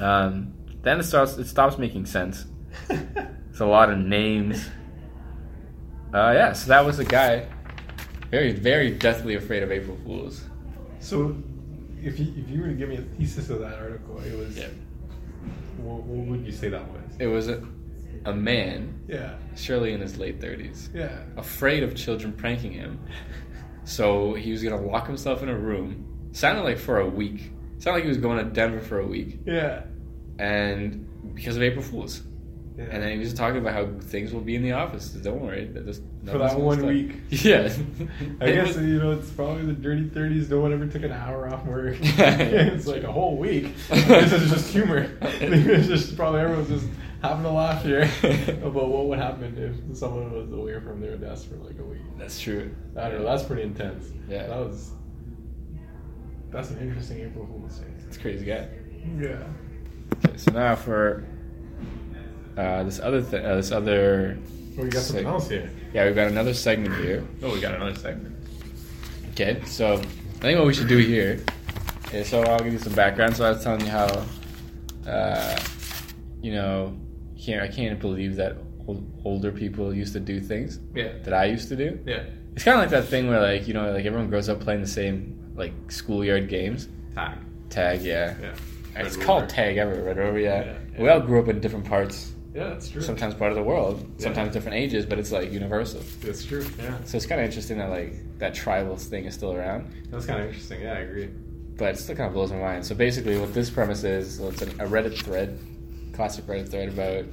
[0.00, 2.46] Um, then it starts it stops making sense.
[3.50, 4.64] It's a lot of names.
[6.14, 7.48] Uh, yeah, so that was a guy.
[8.30, 10.44] Very very deathly afraid of April Fools.
[11.00, 11.36] so,
[12.02, 14.56] if you if you were to give me a thesis of that article, it was.
[14.56, 14.68] Yeah.
[15.78, 17.00] What, what would you say that was?
[17.18, 17.62] It was a,
[18.26, 19.36] a man, Yeah.
[19.56, 21.20] surely in his late thirties, Yeah.
[21.36, 23.00] afraid of children pranking him.
[23.84, 26.28] So he was gonna lock himself in a room.
[26.32, 27.50] Sounded like for a week.
[27.78, 29.40] Sounded like he was going to Denver for a week.
[29.46, 29.84] Yeah.
[30.38, 32.22] and because of April Fools.
[32.78, 32.84] Yeah.
[32.90, 35.08] And then he was talking about how things will be in the office.
[35.10, 37.16] Don't worry, that this, For that one week.
[37.30, 37.72] Yeah,
[38.40, 40.48] I guess was- you know it's probably the dirty thirties.
[40.50, 41.96] No one ever took an hour off work.
[42.00, 43.74] It's like a whole week.
[43.88, 45.10] this is just humor.
[45.20, 46.86] it's just probably everyone's just
[47.22, 48.02] having a laugh here
[48.62, 49.54] about what would happen
[49.90, 52.00] if someone was away from their desk for like a week.
[52.18, 52.74] that's true.
[52.96, 53.26] I don't know.
[53.26, 54.10] That's pretty intense.
[54.28, 54.46] Yeah.
[54.46, 54.92] that was.
[56.50, 57.86] That's an interesting April Fool's day.
[58.08, 58.68] It's crazy guy.
[59.18, 59.42] Yeah.
[60.26, 61.24] Okay, so now for
[62.60, 64.38] uh, this other thing, uh, this other.
[64.78, 65.70] Oh, you got something else here.
[65.94, 67.26] Yeah, we've got another segment here.
[67.42, 68.36] Oh, we got another segment.
[69.32, 71.42] Okay, so I think what we should do here
[72.12, 73.36] is so I'll give you some background.
[73.36, 74.24] So I was telling you how,
[75.06, 75.58] uh,
[76.42, 76.96] you know,
[77.42, 81.12] can't I can't believe that old, older people used to do things Yeah.
[81.24, 81.98] that I used to do.
[82.06, 82.24] Yeah.
[82.54, 84.82] It's kind of like that thing where like you know like everyone grows up playing
[84.82, 86.88] the same like schoolyard games.
[87.14, 87.38] Tag.
[87.70, 88.34] Tag, yeah.
[88.40, 88.54] Yeah.
[88.96, 90.64] It's Red called tag everywhere, Red Rover, yeah.
[90.64, 93.00] Yeah, We all grew up in different parts, Yeah, that's true.
[93.00, 94.24] sometimes part of the world, Yeah.
[94.24, 96.00] sometimes different ages, but it's like universal.
[96.22, 96.66] That's true.
[96.78, 96.96] Yeah.
[97.04, 100.40] So it's kind of interesting that like that tribal thing is still around, That's kind
[100.40, 100.80] of interesting.
[100.82, 101.28] Yeah, I agree.
[101.76, 102.84] but it still kind of blows my mind.
[102.84, 105.58] So basically, what this premise is, so it's a, a Reddit thread,
[106.12, 107.24] classic Reddit thread about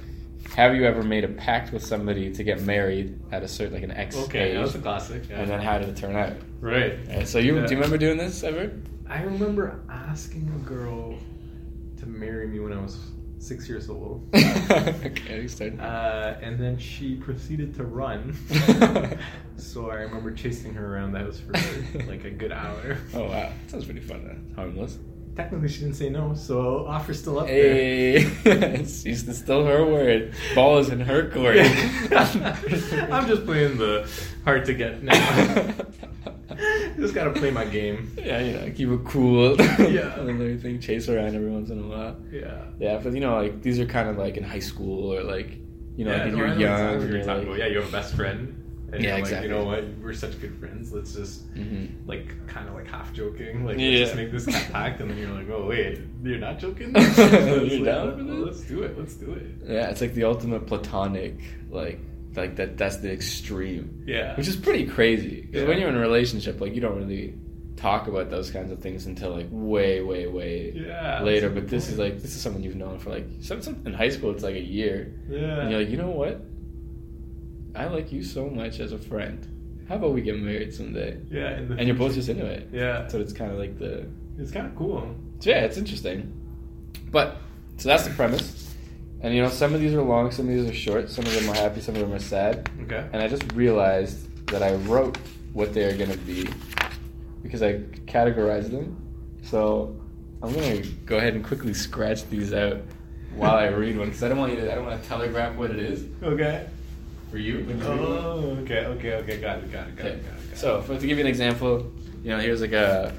[0.54, 3.82] have you ever made a pact with somebody to get married at a certain like
[3.82, 5.24] an X Okay, age, that's a classic.
[5.28, 5.40] Yeah.
[5.40, 6.34] and then how did it turn out?
[6.60, 6.96] right.
[7.08, 7.66] Right, so you Yeah.
[7.66, 8.70] do you remember doing this ever?
[9.08, 11.18] I remember asking a girl
[11.98, 12.96] to marry me when I was
[13.38, 14.28] six years old.
[14.34, 15.48] okay.
[15.78, 18.36] Uh, and then she proceeded to run.
[19.56, 21.52] so I remember chasing her around the house for
[22.06, 22.98] like a good hour.
[23.14, 24.52] oh wow, sounds pretty fun.
[24.54, 24.98] Harmless.
[25.38, 28.18] Technically, she didn't say no, so offer's still up there.
[28.84, 30.34] She's still her word.
[30.56, 31.58] Ball is in her court.
[33.12, 34.10] I'm just playing the
[34.44, 35.14] hard to get now.
[36.96, 38.10] just gotta play my game.
[38.18, 39.54] Yeah, you know, keep it cool.
[39.60, 40.18] Yeah.
[40.18, 40.80] and everything.
[40.80, 42.16] Chase around every once in a while.
[42.32, 42.64] Yeah.
[42.80, 45.52] Yeah, but you know, like these are kind of like in high school or like
[45.96, 46.62] you know, like no, you're young.
[46.62, 47.58] exactly what and you're like.
[47.58, 48.57] Yeah, you have a best friend.
[48.90, 49.48] And Yeah, you're exactly.
[49.50, 49.84] Like, you know what?
[50.02, 50.92] We're such good friends.
[50.92, 51.88] Let's just Mhm.
[52.06, 53.88] like kind of like half joking, like Yeah.
[53.90, 56.94] let's just make this pact, and then you're like, oh wait, you're not joking.
[56.94, 58.46] You're Let's- down this?
[58.46, 58.98] Let's do it.
[58.98, 59.46] Let's do it.
[59.66, 61.34] Yeah, it's like the ultimate platonic,
[61.70, 62.00] like
[62.36, 62.78] like that.
[62.78, 64.36] That's the extreme, Yeah.
[64.36, 65.42] which is pretty crazy.
[65.50, 67.34] Because when you're in a relationship, like you don't really
[67.76, 71.48] talk about those kinds of things until like way, way, way Yeah, later.
[71.50, 71.92] But this point.
[71.92, 74.30] is like this is someone you've known for like some, some in high school.
[74.30, 75.60] It's like a year, yeah.
[75.60, 76.40] and you're like, you know what?
[77.78, 79.46] I like you so much as a friend.
[79.88, 81.16] How about we get married someday?
[81.30, 82.68] yeah, And you're both just into it.
[82.72, 84.06] Yeah, So it's kind of like the
[84.38, 85.14] it's kind of cool.
[85.40, 86.32] so yeah, it's interesting.
[87.10, 87.36] But
[87.76, 88.74] so that's the premise.
[89.20, 91.32] And you know, some of these are long, some of these are short, some of
[91.34, 92.68] them are happy, some of them are sad.
[92.82, 93.04] Okay.
[93.12, 95.16] And I just realized that I wrote
[95.52, 96.48] what they are going to be
[97.42, 98.96] because I categorized them.
[99.42, 99.96] So
[100.42, 102.80] I'm going to go ahead and quickly scratch these out
[103.34, 105.56] while I read one because I don't want you to, I don't want to telegraph
[105.56, 106.66] what it is Okay.
[107.30, 107.64] For you.
[107.64, 107.84] when you.
[107.84, 109.40] Oh, okay, okay, okay.
[109.40, 110.14] Got it, got it, got Okay.
[110.16, 110.50] it, got it.
[110.50, 110.58] Got.
[110.58, 113.12] So for, to give you an example, you know, here's like a.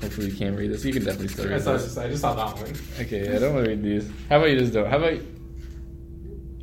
[0.00, 0.84] Hopefully you can't read this.
[0.84, 1.96] You can definitely still I read saw, this.
[1.96, 2.72] I just saw that one.
[3.00, 4.10] Okay, I don't want to read these.
[4.28, 4.90] How about you just don't?
[4.90, 5.20] How about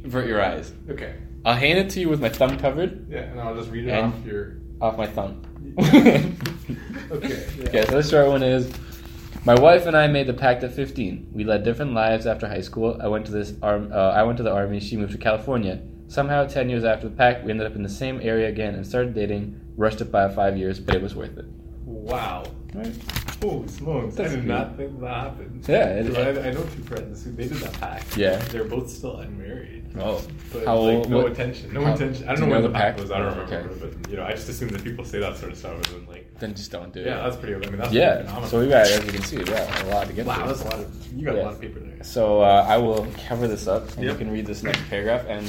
[0.04, 0.74] avert your eyes.
[0.90, 1.16] Okay.
[1.46, 3.92] I'll hand it to you with my thumb covered Yeah, and I'll just read it
[3.92, 4.58] off your.
[4.82, 5.42] off my thumb.
[7.12, 7.46] Okay.
[7.60, 7.68] Yeah.
[7.68, 8.72] Okay, so this short one is
[9.44, 11.32] My wife and I made the pact at 15.
[11.34, 12.98] We led different lives after high school.
[13.02, 13.92] I went to this arm.
[13.92, 14.80] Uh, I went to the army.
[14.80, 15.82] She moved to California.
[16.12, 18.86] Somehow, 10 years after the pact, we ended up in the same area again and
[18.86, 19.58] started dating.
[19.78, 21.45] Rushed it by five years, but it was worth it.
[21.86, 22.43] Wow.
[22.74, 22.93] Right.
[23.41, 24.15] Holy smokes!
[24.15, 24.50] That's I did good.
[24.50, 25.65] not think that happened.
[25.67, 28.17] Yeah, it- 'Cause I, I know two friends who they did that pact.
[28.17, 28.36] Yeah.
[28.50, 29.86] They're both still unmarried.
[30.00, 30.21] Oh,
[30.54, 31.10] But how like, old?
[31.10, 31.74] no what- attention.
[31.74, 32.28] No how- attention.
[32.28, 33.00] I do don't you know know when the the pact pact?
[33.02, 33.12] was.
[33.12, 33.56] I don't remember.
[33.56, 33.95] okay.
[34.02, 36.06] But you know, I just assume that people say that sort of stuff and then
[36.08, 36.28] like.
[36.41, 37.06] Then just don't do it.
[37.08, 37.56] Yeah, that's pretty.
[37.56, 38.17] I mean, that's yeah.
[38.21, 38.50] phenomenal.
[38.50, 40.47] So we got, as you can see, yeah, a lot to get wow, through.
[40.47, 41.13] that's a lot of.
[41.15, 41.41] You got Yeah.
[41.41, 42.04] a lot of paper there.
[42.04, 45.45] So uh, I will cover this up, and you can read this next paragraph, and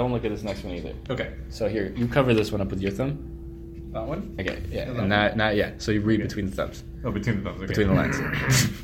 [0.00, 0.94] don't look at this next one either.
[1.10, 1.34] Okay.
[1.50, 3.90] So here, you cover this one up with your thumb.
[3.92, 4.36] That one.
[4.40, 5.82] Okay, yeah, And that and not not yet.
[5.82, 7.62] So you read between the thumbs, Oh, between the thumbs.
[7.62, 7.66] Okay.
[7.66, 8.16] between the lines.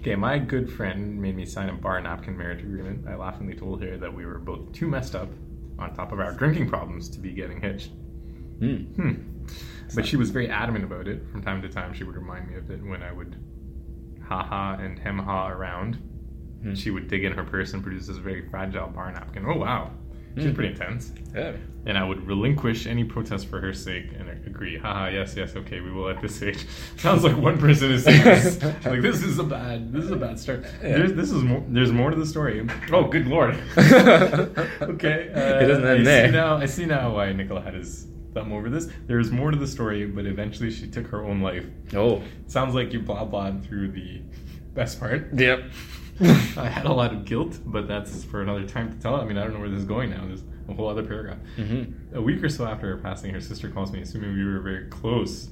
[0.00, 3.06] Okay, my good friend made me sign a bar napkin marriage agreement.
[3.06, 5.28] I laughingly told her that we were both too messed up,
[5.78, 7.90] on top of our drinking problems, to be getting hitched.
[8.60, 8.76] Hmm.
[8.96, 9.12] Hmm.
[9.94, 11.28] But she was very adamant about it.
[11.30, 13.36] From time to time, she would remind me of it when I would
[14.26, 15.98] ha-ha and hem-ha around.
[16.62, 16.74] Hmm.
[16.74, 19.44] She would dig in her purse and produce this very fragile bar napkin.
[19.46, 19.90] Oh, wow.
[20.36, 20.54] She's Hmm.
[20.54, 21.12] pretty intense.
[21.34, 21.52] Yeah.
[21.86, 24.76] And I would relinquish any protest for her sake and agree.
[24.78, 26.66] Haha, yes, yes, okay, we will at this age.
[26.98, 28.62] Sounds like one person is saying this.
[28.84, 30.64] Like, this is a bad, this is a bad start.
[30.82, 30.98] Yeah.
[30.98, 32.64] There's, this is more, there's more to the story.
[32.92, 33.56] Oh, good lord.
[33.78, 35.30] okay.
[35.34, 36.26] Uh, It doesn't end I there.
[36.26, 38.88] See now, I see now why Nicola had his thumb over this.
[39.06, 41.66] There's more to the story, but eventually she took her own life.
[41.94, 42.22] Oh.
[42.46, 44.20] Sounds like you blah blahed through the
[44.74, 45.28] best part.
[45.34, 45.64] Yep.
[46.56, 49.16] I had a lot of guilt, but that's for another time to tell.
[49.16, 50.24] I mean, I don't know where this is going now.
[50.26, 51.38] There's a whole other paragraph.
[51.56, 52.16] Mm-hmm.
[52.16, 54.86] A week or so after her passing, her sister calls me, assuming we were very
[54.88, 55.48] close.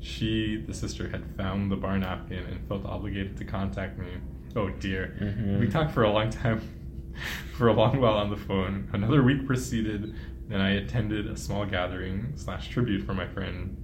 [0.00, 4.08] She, the sister, had found the bar napkin and felt obligated to contact me.
[4.54, 5.16] Oh dear.
[5.20, 5.60] Mhm.
[5.60, 6.60] We talked for a long time,
[7.56, 8.88] for a long while on the phone.
[8.92, 10.14] Another week proceeded,
[10.50, 13.76] and I attended a small gathering slash tribute for my friend.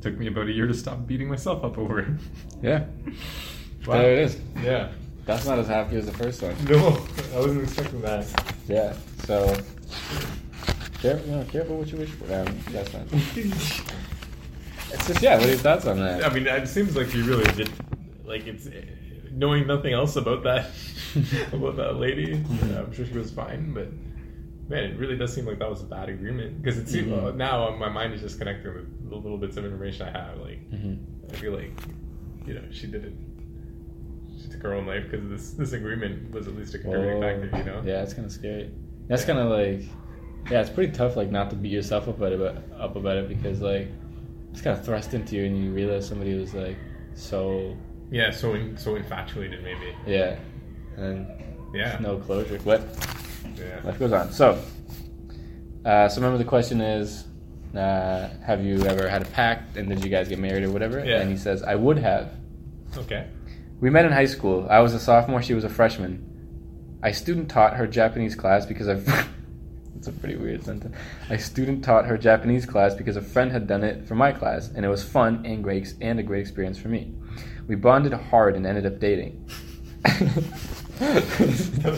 [0.00, 2.08] Took me about a year to stop beating myself up over it.
[2.62, 2.84] Yeah.
[3.86, 3.94] Wow.
[3.94, 4.40] There it is.
[4.62, 4.92] Yeah.
[5.24, 6.56] That's not as happy as the first one.
[6.64, 7.04] No,
[7.34, 8.26] I wasn't expecting that.
[8.68, 8.94] Yeah.
[9.24, 9.56] So.
[11.00, 12.24] Careful, no, careful what you wish for.
[12.34, 13.02] Um, that's not.
[14.94, 15.36] It's just yeah.
[15.38, 16.22] What are your thoughts on that?
[16.24, 17.70] I mean, it seems like you really did,
[18.26, 18.68] like it's
[19.30, 20.66] knowing nothing else about that
[21.52, 22.36] about that lady.
[22.36, 22.76] Mm-hmm.
[22.76, 23.88] I'm sure she was fine, but
[24.68, 27.24] man, it really does seem like that was a bad agreement because it seems Mhm.
[27.26, 30.36] uh, now my mind is just connecting with the little bits of information I have.
[30.38, 30.98] Like Mhm.
[31.32, 31.72] I feel like
[32.46, 33.14] you know she did it.
[34.62, 37.58] Her own life because this this agreement was at least a contributing factor.
[37.58, 37.80] You know.
[37.82, 38.70] Oh, Yeah, it's kind of scary.
[39.08, 39.82] That's kind of like,
[40.50, 42.40] yeah, it's pretty tough, like not to beat yourself up about it,
[42.78, 43.88] up about it because like
[44.52, 46.76] it's kind of thrust into you, and you realize somebody was like
[47.14, 47.76] so,
[48.10, 48.30] Yeah.
[48.30, 49.94] So in, so infatuated, maybe.
[50.06, 50.36] yeah,
[50.96, 51.26] and
[51.74, 51.98] Yeah.
[52.00, 52.58] no closure.
[52.64, 52.82] But
[53.58, 53.80] Yeah.
[53.84, 54.30] life goes on.
[54.30, 54.58] So,
[55.84, 57.24] uh, so remember the question is,
[57.74, 61.04] uh, have you ever had a pact, and did you guys get married or whatever?
[61.04, 61.20] Yeah.
[61.20, 62.32] And he says, I would have.
[62.96, 63.26] Okay.
[63.82, 64.68] We met in high school.
[64.70, 66.24] I was a sophomore, she was a freshman.
[67.02, 69.06] I student taught her Japanese class because I've.
[69.96, 70.96] It's a pretty weird sentence.
[71.30, 74.68] I student taught her Japanese class because a friend had done it for my class,
[74.68, 77.14] and it was fun and great and a great experience for me.
[77.68, 79.48] We bonded hard and ended up dating.
[80.02, 81.22] that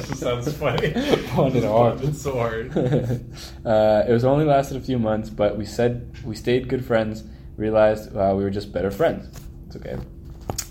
[0.07, 0.93] just sounds funny.
[1.35, 1.97] Bonded hard.
[1.97, 2.77] Bonded so hard.
[3.65, 7.25] uh, it was only lasted a few months, but we said we stayed good friends.
[7.57, 9.31] Realized uh, we were just better friends.
[9.67, 9.97] It's okay.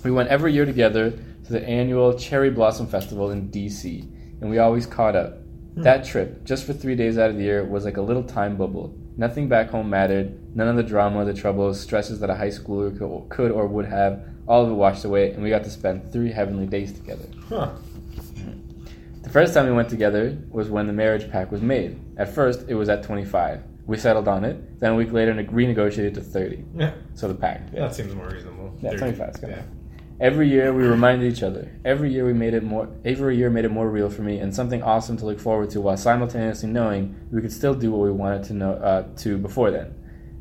[0.04, 4.08] We went every year together to the annual Cherry Blossom Festival in D.C.,
[4.42, 5.38] and we always caught up.
[5.76, 5.82] Hmm.
[5.84, 8.58] That trip, just for three days out of the year, was like a little time
[8.58, 8.94] bubble.
[9.16, 10.56] Nothing back home mattered.
[10.56, 13.86] None of the drama, the troubles, stresses that a high schooler could, could or would
[13.86, 17.26] have, all of it washed away, and we got to spend three heavenly days together.
[17.48, 17.72] Huh.
[19.22, 21.98] The first time we went together was when the marriage pact was made.
[22.18, 23.62] At first, it was at 25.
[23.86, 24.80] We settled on it.
[24.80, 26.66] Then a week later, neg- renegotiated to 30.
[26.76, 26.92] Yeah.
[27.16, 27.74] So the pact.
[27.74, 28.78] Yeah, that seems more reasonable.
[28.82, 29.00] Yeah, Thirty.
[29.00, 29.50] 25 is good.
[29.50, 29.62] Yeah.
[30.20, 31.72] Every year, we reminded each other.
[31.84, 32.88] Every year, we made it more.
[33.04, 35.82] Every year made it more real for me, and something awesome to look forward to,
[35.82, 39.72] while simultaneously knowing we could still do what we wanted to know uh, to before
[39.72, 39.94] then.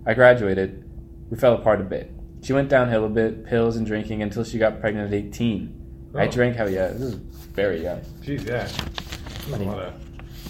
[0.07, 0.85] I graduated.
[1.31, 2.13] We fell apart a bit.
[2.43, 5.79] She went downhill a bit, pills and drinking, until she got pregnant at 18.
[6.15, 6.31] I Oh.
[6.31, 8.01] drank how yeah, this is very young.
[8.23, 8.69] Jeez, yeah.
[9.49, 9.95] There's a lot of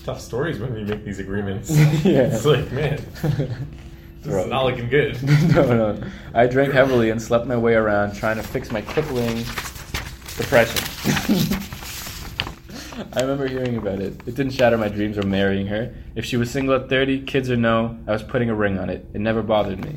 [0.04, 1.70] tough stories when you make these agreements.
[2.04, 2.22] Yeah.
[2.22, 3.00] It's like, man,
[4.22, 5.20] this is not looking good.
[5.54, 6.02] no, no.
[6.34, 9.38] I drank heavily and slept my way around trying to fix my crippling
[10.36, 11.58] depression.
[13.14, 14.20] I remember hearing about it.
[14.26, 15.94] It didn't shatter my dreams of marrying her.
[16.14, 18.90] If she was single at 30, kids or no, I was putting a ring on
[18.90, 19.06] it.
[19.12, 19.96] It never bothered me.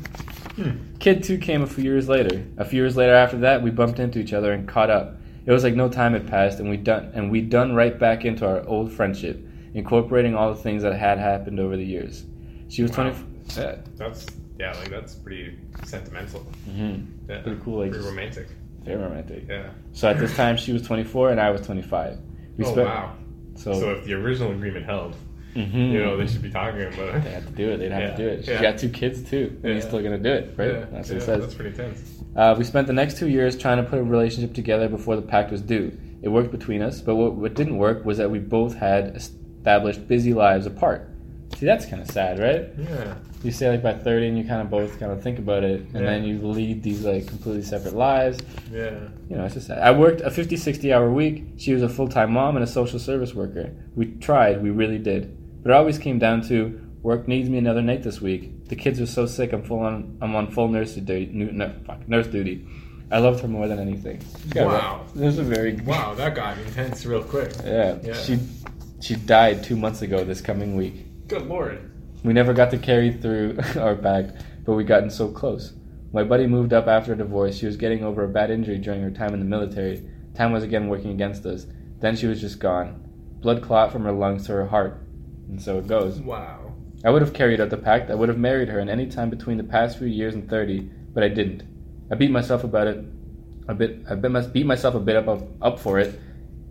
[0.56, 0.70] Hmm.
[0.98, 2.44] Kid 2 came a few years later.
[2.56, 5.16] A few years later after that, we bumped into each other and caught up.
[5.44, 8.24] It was like no time had passed, and we done and we done right back
[8.24, 12.24] into our old friendship, incorporating all the things that had happened over the years.
[12.68, 13.10] She was Wow.
[13.10, 13.18] twenty.
[13.56, 13.76] Yeah.
[13.96, 14.26] That's
[14.58, 16.40] yeah, like that's pretty sentimental.
[16.70, 16.96] hmm
[17.28, 18.48] Yeah, Pretty cool, like pretty romantic.
[18.84, 19.44] Very romantic.
[19.48, 19.70] Yeah.
[19.92, 22.18] So at this time, she was 24 and I was 25.
[22.56, 23.12] We oh spent- wow.
[23.56, 25.16] So, So if the original agreement held,
[25.54, 25.92] mhm.
[25.92, 27.22] you know, they should be talking about They it.
[27.22, 27.76] had to do it.
[27.78, 28.10] They'd have Yeah.
[28.10, 28.44] to do it.
[28.44, 28.62] She Yeah.
[28.62, 30.90] got two kids too, and he's still gonna do it, right?
[30.92, 31.40] That's what it says.
[31.40, 32.22] That's pretty tense.
[32.36, 35.22] Uh, we spent the next two years trying to put a relationship together before the
[35.22, 35.90] pact was due.
[36.22, 40.06] It worked between us, but what, what didn't work was that we both had established
[40.06, 41.08] busy lives apart.
[41.56, 42.68] See, that's kind of sad, right?
[42.78, 43.14] Yeah.
[43.46, 45.80] You say like by 30 and you kind of both kind of think about it,
[45.94, 46.10] and Yeah.
[46.10, 48.38] then you lead these like completely separate lives.
[48.72, 48.90] Yeah.
[49.30, 49.78] You know, it's just sad.
[49.78, 51.44] I worked a 50, 60 hour week.
[51.56, 53.70] She was a full time mom and a social service worker.
[53.94, 55.36] We tried, we really did.
[55.62, 58.66] But it always came down to work needs me another night this week.
[58.68, 61.30] The kids are so sick, I'm full on, I'm on full nurse duty.
[61.32, 62.66] nu- No, fuck, nurse duty.
[63.12, 64.18] I loved her more than anything.
[64.56, 65.00] Yeah, Wow.
[65.14, 67.52] This is a very Wow, that got intense real quick.
[67.64, 68.14] Yeah, Yeah.
[68.14, 68.38] she
[68.98, 71.06] she died two months ago this coming week.
[71.28, 71.78] Good lord.
[72.26, 74.32] We never got to carry through our pact,
[74.64, 75.74] but we gotten so close.
[76.12, 77.56] My buddy moved up after a divorce.
[77.56, 80.02] She was getting over a bad injury during her time in the military.
[80.34, 81.68] Time was again working against us.
[82.00, 83.00] Then she was just gone.
[83.42, 85.00] Blood clot from her lungs to her heart.
[85.48, 86.18] And so it goes.
[86.18, 86.74] Wow.
[87.04, 88.10] I would have carried out the pact.
[88.10, 90.80] I would have married her in any time between the past few years and 30,
[91.14, 91.62] but I didn't.
[92.10, 93.04] I beat myself about it
[93.68, 94.00] a bit.
[94.10, 96.18] I beat myself a bit up, up for it,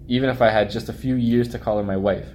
[0.09, 2.27] even if I had just a few years to call her my wife.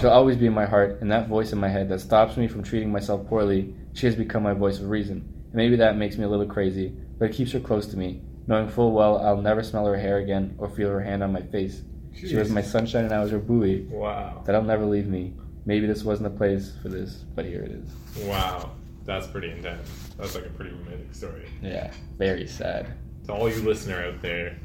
[0.00, 2.48] She'll always be in my heart, and that voice in my head that stops me
[2.48, 5.16] from treating myself poorly, she has become my voice of reason.
[5.46, 8.20] And maybe that makes me a little crazy, but it keeps her close to me,
[8.46, 11.42] knowing full well I'll never smell her hair again or feel her hand on my
[11.42, 11.82] face.
[12.12, 13.82] She was my sunshine and I was her buoy.
[13.90, 14.42] Wow.
[14.44, 15.34] That'll never leave me.
[15.64, 17.88] Maybe this wasn't the place for this, but here it is.
[18.26, 18.72] Wow.
[19.04, 19.88] That's pretty intense.
[20.16, 21.48] That's like a pretty romantic story.
[21.62, 22.86] Yeah, very sad.
[23.26, 24.58] To all you listener out there,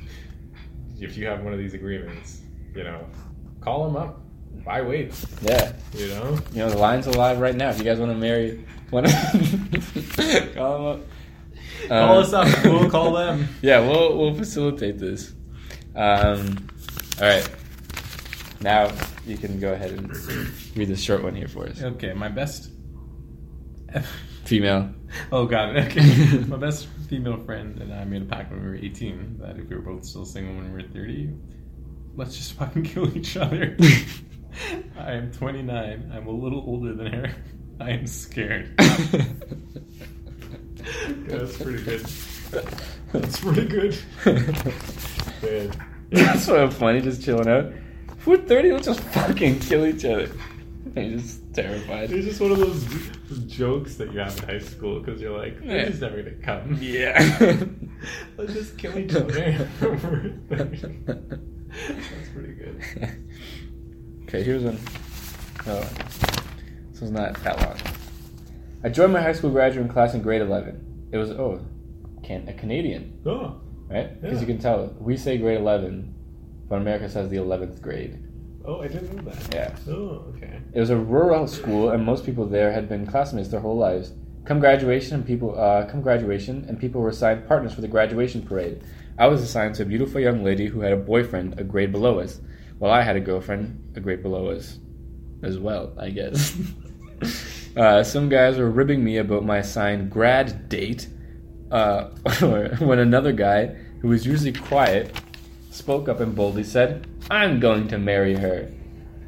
[0.99, 2.41] if you have one of these agreements,
[2.75, 3.05] you know,
[3.61, 4.21] call them up.
[4.63, 5.13] Why wait?
[5.41, 6.37] Yeah, You know?
[6.51, 7.69] you know the line's alive right now.
[7.69, 11.07] If you guys want to marry, want to call them up.
[11.87, 12.65] Call Um, us up.
[12.65, 13.47] We'll call them.
[13.61, 15.33] Yeah, we'll we'll facilitate this.
[15.95, 16.67] Um,
[17.19, 17.49] all right,
[18.61, 18.91] now
[19.25, 20.09] you can go ahead and
[20.75, 21.81] read this short one here for us.
[21.81, 22.69] Okay, my best.
[24.45, 24.93] Female.
[25.31, 25.85] Oh, it.
[25.97, 26.37] Okay.
[26.47, 29.67] my best female friend and I made a pact when we were 18 that if
[29.69, 31.29] we were both still single when we were 30,
[32.15, 33.75] let's just fucking kill each other.
[34.97, 36.11] I am 29.
[36.13, 37.31] I'm a little older than her.
[37.79, 38.75] I am scared.
[41.27, 42.05] That's pretty good.
[43.13, 43.97] That's pretty good.
[45.43, 45.71] Man.
[46.09, 47.71] That's so funny, just chilling out.
[48.17, 50.29] If we're 30, let's just fucking kill each other.
[50.95, 52.11] You're just terrified.
[52.11, 52.83] It's just one of those
[53.47, 55.85] jokes that you have in high school because you're like, Yeah.
[55.85, 56.77] this is never gonna come.
[56.81, 57.19] Yeah.
[58.37, 59.69] Let's just kill each other.
[60.49, 60.81] That's
[62.33, 62.81] pretty good.
[64.29, 64.77] Okay, here's one.
[65.65, 65.89] Oh,
[66.91, 67.75] this was not that long.
[68.83, 71.09] I joined my high school graduating class in grade 11.
[71.11, 71.59] It was, oh,
[72.21, 73.59] can, a Canadian, Oh,
[73.89, 74.21] right?
[74.21, 74.41] Because Yeah.
[74.41, 76.13] you can tell, we say grade 11,
[76.69, 78.19] but America says the 11th grade.
[78.65, 79.51] oh, I didn't know that.
[79.51, 79.91] Yeah.
[79.91, 80.59] Oh, okay.
[80.73, 84.13] It was a rural school, and most people there had been classmates their whole lives.
[84.45, 88.43] Come graduation, and people uh, come graduation, and people were assigned partners for the graduation
[88.43, 88.83] parade.
[89.17, 92.19] I was assigned to a beautiful young lady who had a boyfriend a grade below
[92.19, 92.41] us,
[92.79, 94.79] while I had a girlfriend a grade below us,
[95.43, 95.93] as well.
[95.97, 96.57] I guess.
[97.77, 101.07] uh, some guys were ribbing me about my assigned grad date,
[101.71, 102.05] uh,
[102.79, 103.67] when another guy,
[104.01, 105.15] who was usually quiet,
[105.69, 108.71] spoke up and boldly said, "I'm going to marry her."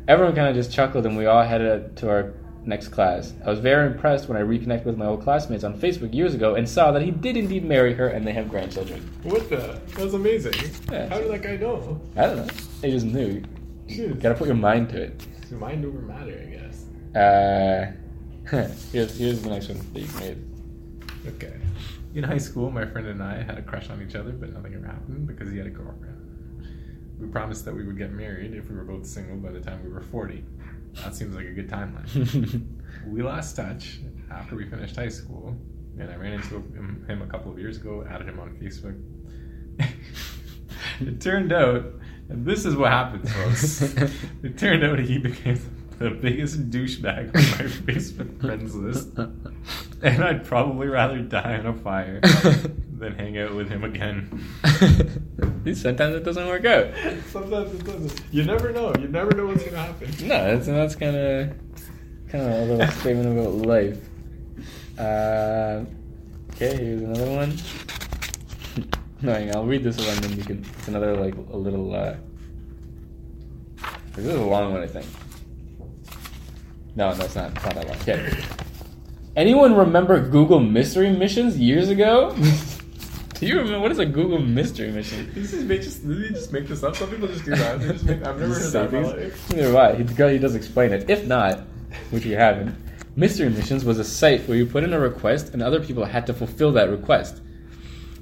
[0.08, 2.34] Everyone kind of just chuckled, and we all headed to our
[2.66, 3.34] next class.
[3.45, 6.55] I was very impressed when I reconnected with my old classmates on Facebook years ago
[6.55, 9.09] and saw that he did indeed marry her and they have grandchildren.
[9.24, 9.80] What the?
[9.95, 10.53] That's amazing.
[10.91, 11.09] Yeah.
[11.09, 11.99] How did that guy know?
[12.16, 12.53] I don't know.
[12.82, 13.43] They just knew.
[13.88, 15.28] You Gotta put your mind to it.
[15.51, 16.86] Mind over matter, I guess.
[17.14, 17.91] Uh,
[18.91, 20.47] here's, here's the next one that you made.
[21.28, 21.53] Okay.
[22.16, 24.74] In high school, my friend and I had a crush on each other, but nothing
[24.76, 26.18] ever happened because he had a girlfriend.
[27.20, 29.84] We promised that we would get married if we were both single by the time
[29.84, 30.43] we were 40.
[30.95, 32.65] That seems like a good timeline.
[33.07, 33.99] we lost touch
[34.31, 35.55] after we finished high school,
[35.97, 38.99] and I ran into him, a couple of years ago, added him on Facebook.
[40.99, 41.85] it turned out,
[42.29, 43.81] and this is what happened, folks.
[44.43, 45.59] it turned out he became
[46.02, 49.10] the biggest douchebag on my Facebook friends list,
[50.02, 52.20] and I'd probably rather die in a fire
[52.97, 54.43] than hang out with him again.
[55.76, 56.88] Sometimes it doesn't work out.
[57.30, 58.22] Sometimes it doesn't.
[58.32, 58.93] You never know.
[58.99, 60.10] You never know what's gonna happen.
[60.28, 61.49] No, that's that's kind of
[62.30, 63.99] kind of a little statement about life.
[64.97, 65.86] Uh,
[66.54, 67.58] okay, here's another one.
[69.22, 70.66] No, hang on, I'll read this one, and then you can.
[70.80, 71.93] It's another like a little.
[71.93, 72.16] uh
[74.16, 75.06] This is a long one, I think.
[76.95, 77.51] No, no, it's not.
[77.55, 77.97] It's not that long.
[77.97, 78.43] Okay.
[79.35, 82.35] Anyone remember Google Mystery Missions years ago?
[83.41, 85.31] Do you remember what is a Google Mystery Mission?
[85.33, 86.95] This is just did just make this up?
[86.95, 87.79] Some people just do that.
[87.79, 88.91] They just make, I've never heard that.
[88.91, 89.49] say in my things.
[89.49, 89.95] Neither why.
[89.95, 91.09] He, he does explain it.
[91.09, 91.61] If not,
[92.11, 92.75] which we haven't,
[93.15, 96.27] Mystery Missions was a site where you put in a request and other people had
[96.27, 97.41] to fulfill that request.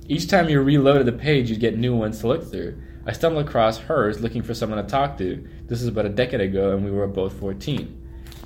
[0.07, 2.81] Each time you reloaded the page, you'd get new ones to look through.
[3.05, 5.45] I stumbled across hers looking for someone to talk to.
[5.67, 7.98] This is about a decade ago, and we were both 14.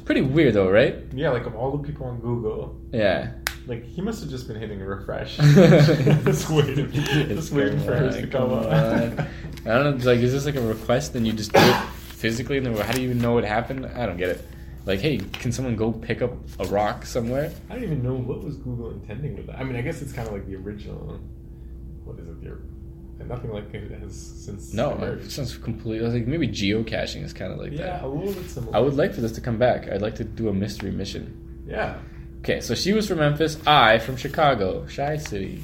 [0.06, 0.96] Pretty weird, though, right?
[1.14, 3.32] Yeah, like of all the people on Google, Yeah.
[3.68, 5.38] like he must have just been hitting a refresh.
[5.38, 8.66] Just waiting, just waiting for hers to come up.
[8.68, 9.20] I
[9.66, 10.06] don't know.
[10.06, 12.58] Like, is this like a request and you just do it physically?
[12.58, 13.86] And then how do you even know what happened?
[13.86, 14.46] I don't get it.
[14.86, 17.50] Like, hey, can someone go pick up a rock somewhere?
[17.70, 19.58] I don't even know what was Google intending with that.
[19.58, 21.20] I mean, I guess it's kind of like the original.
[22.04, 22.42] What is it?
[22.44, 22.50] The
[23.24, 24.74] and nothing like it has since.
[24.74, 28.02] No, it sounds completely like maybe geocaching is kind of like that.
[28.02, 28.76] yeah, a little bit similar.
[28.76, 29.90] I would like for this to come back.
[29.90, 31.64] I'd like to do a mystery mission.
[31.68, 31.98] Yeah.
[32.40, 35.64] Okay, so she was from Memphis, I from Chicago, Chi City.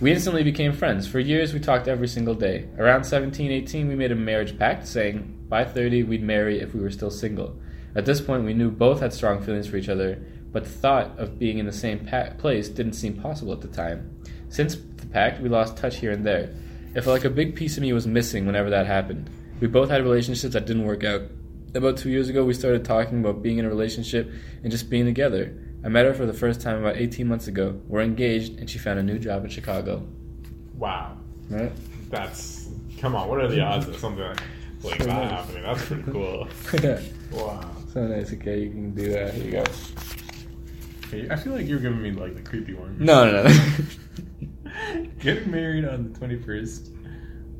[0.00, 1.06] We instantly became friends.
[1.08, 2.68] For years, we talked every single day.
[2.78, 6.80] Around 17, 18, we made a marriage pact saying by 30, we'd marry if we
[6.80, 7.56] were still single.
[7.94, 10.20] At this point, we knew both had strong feelings for each other,
[10.52, 13.68] but the thought of being in the same pa- place didn't seem possible at the
[13.68, 14.20] time.
[14.48, 16.50] Since the pact, we lost touch here and there.
[16.96, 19.28] It felt like a big piece of me was missing whenever that happened.
[19.60, 21.22] We both had relationships that didn't work out.
[21.74, 24.32] About two years ago, we started talking about being in a relationship
[24.62, 25.54] and just being together.
[25.84, 27.78] I met her for the first time about 18 months ago.
[27.86, 30.08] We're engaged, and she found a new job in Chicago.
[30.74, 31.18] Wow.
[31.50, 31.70] Right?
[32.08, 32.66] That's
[32.98, 33.28] come on.
[33.28, 34.40] What are the odds of something like,
[34.82, 35.30] like Pretty that nice.
[35.32, 35.62] happening?
[35.64, 36.48] That's pretty cool.
[37.32, 37.60] Wow.
[37.92, 38.32] so nice.
[38.32, 39.34] Okay, you can do that.
[39.34, 39.64] Here you go.
[41.08, 42.96] Okay, I feel like you're giving me like the creepy one.
[42.98, 43.54] No, no, no.
[45.26, 46.94] Getting married on the 21st.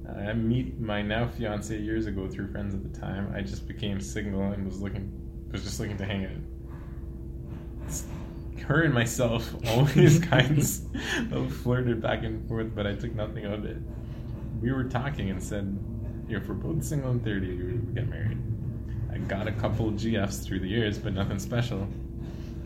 [0.09, 3.33] I met my now fiance years ago through friends at the time.
[3.35, 5.11] I just became single and was looking,
[5.51, 6.31] was just looking to hang out.
[8.69, 10.87] Her and myself always kinds
[11.33, 13.79] of flirted back and forth, but I took nothing of it.
[14.63, 15.77] We were talking and said,
[16.29, 18.39] if we're both single and 30, we get married.
[19.13, 21.89] I got a couple GFs through the years, but nothing special.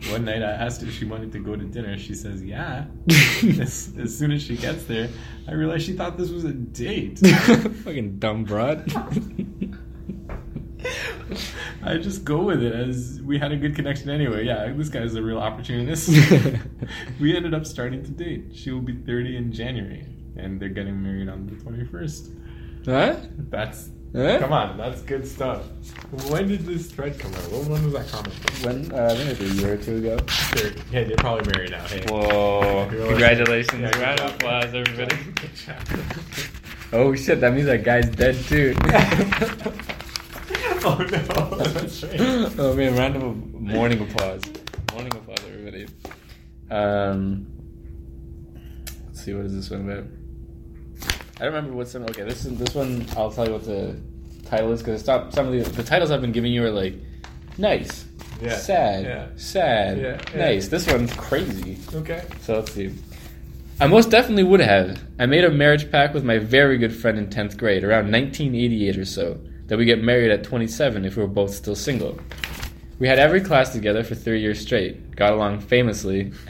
[0.09, 1.97] One night I asked if she wanted to go to dinner.
[1.97, 2.85] She says, yeah.
[3.09, 5.09] as, as soon as she gets there,
[5.47, 7.19] I realized she thought this was a date.
[7.83, 8.91] Fucking dumb broad.
[11.83, 14.45] I just go with it as we had a good connection anyway.
[14.45, 16.09] Yeah, this guy's a real opportunist.
[17.19, 18.55] we ended up starting to date.
[18.55, 22.85] She will be 30 in January, and they're getting married on the 21st.
[22.85, 23.15] huh?
[23.49, 24.39] That's Huh?
[24.39, 25.63] come on, that's good stuff.
[26.29, 27.49] When did this thread come out?
[27.49, 28.35] When, when was that comment?
[28.65, 28.91] When?
[28.91, 30.17] Uh, I think like a year or two ago.
[30.53, 31.87] They're, hey, they're probably married now.
[31.87, 32.03] Hey.
[32.09, 32.89] Whoa!
[32.89, 33.79] Congratulations!
[33.79, 35.15] Yeah, Round of applause, everybody.
[35.15, 35.77] Good job.
[36.91, 37.39] Oh shit!
[37.39, 38.75] That means that guy's dead too.
[40.83, 42.19] oh no, that's right.
[42.59, 42.97] oh man!
[42.97, 44.43] Round of morning applause.
[44.91, 45.87] Morning applause, everybody.
[46.69, 47.47] Um,
[49.07, 49.33] let's see.
[49.33, 50.20] What is this one about?
[51.41, 52.03] I don't remember what's some.
[52.03, 53.03] Okay, this is this one.
[53.17, 53.95] I'll tell you what the
[54.45, 56.93] title is because some of the the titles I've been giving you are like
[57.57, 58.05] nice,
[58.39, 58.57] Yeah.
[58.57, 59.25] sad, Yeah.
[59.37, 60.37] sad, yeah.
[60.37, 60.67] nice.
[60.67, 61.79] This one's crazy.
[61.95, 62.23] Okay.
[62.41, 62.91] So let's see.
[63.79, 65.01] I most definitely would have.
[65.17, 68.99] I made a marriage pact with my very good friend in 10th grade, around 1988
[68.99, 72.19] or so, that we get married at 27 if we were both still single.
[72.99, 76.31] We had every class together for three years straight, got along famously.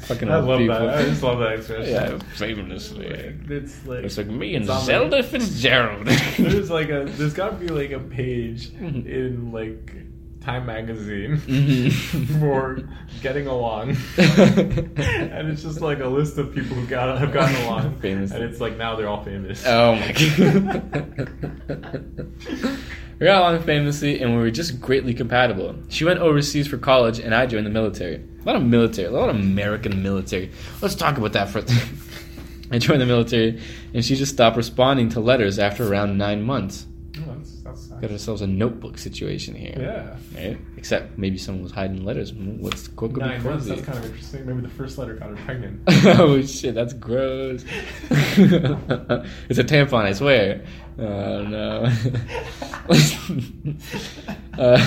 [0.00, 0.74] Fucking I love people.
[0.78, 0.98] that.
[0.98, 1.92] I just love that expression.
[1.94, 3.06] Yeah, famously.
[3.06, 6.06] It's like It's like me and Zelda the- Fitzgerald.
[6.38, 9.06] There's like a there's got to be like a page Mhm.
[9.06, 9.92] in like
[10.40, 12.40] Time magazine Mhm.
[12.40, 12.80] for
[13.20, 17.98] getting along, and it's just like a list of people who got have gotten along,
[18.00, 18.30] Famous.
[18.32, 19.62] and it's like now they're all famous.
[19.66, 22.06] Oh my god.
[23.18, 25.74] we got along famously and we were just greatly compatible.
[25.90, 28.22] She went overseas for college and I joined the military.
[28.40, 30.50] A lot of military, a lot of American military.
[30.80, 31.62] Let's talk about that for.
[32.72, 33.60] I joined the military
[33.92, 36.86] and she just stopped responding to letters after around nine months.
[37.18, 39.74] Oh, that's, that's Got ourselves a notebook situation here.
[39.76, 40.16] Yeah.
[40.40, 40.58] Right?
[40.76, 42.32] Except maybe someone was hiding letters.
[42.32, 43.66] What's what could Nine be months.
[43.66, 44.46] That's kind of interesting.
[44.46, 45.82] Maybe the first letter got her pregnant.
[45.88, 47.64] oh shit, that's gross.
[48.10, 50.64] it's a tampon, I swear.
[50.98, 51.82] Oh no.
[54.58, 54.78] uh,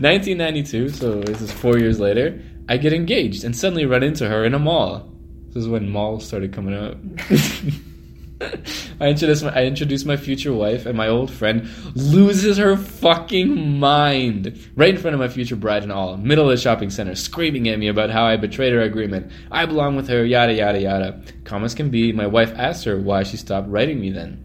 [0.00, 2.42] 1992, so this is four years later.
[2.68, 5.12] I get engaged and suddenly run into her in a mall.
[5.48, 6.96] This is when malls started coming out.
[9.00, 13.78] I introduce my I introduce my future wife, and my old friend loses her fucking
[13.78, 17.14] mind right in front of my future bride and all, middle of the shopping center,
[17.14, 19.32] screaming at me about how I betrayed her agreement.
[19.50, 21.22] I belong with her, yada yada yada.
[21.44, 22.12] Comments can be.
[22.12, 24.44] My wife asked her why she stopped writing me then.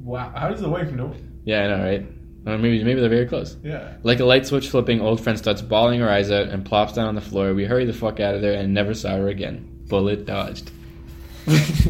[0.00, 0.32] Wow.
[0.36, 1.12] How does the wife know?
[1.44, 2.06] Yeah, I know, right?
[2.46, 3.56] Or maybe maybe they're very close.
[3.62, 3.94] Yeah.
[4.02, 7.08] Like a light switch flipping, old friend starts bawling her eyes out and plops down
[7.08, 7.52] on the floor.
[7.54, 9.84] We hurry the fuck out of there and never saw her again.
[9.88, 10.70] Bullet dodged.
[11.46, 11.80] that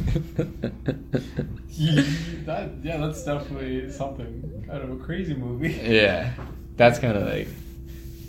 [2.83, 5.73] yeah, that's definitely something kind of a crazy movie.
[5.83, 6.33] yeah,
[6.77, 7.49] that's kind of like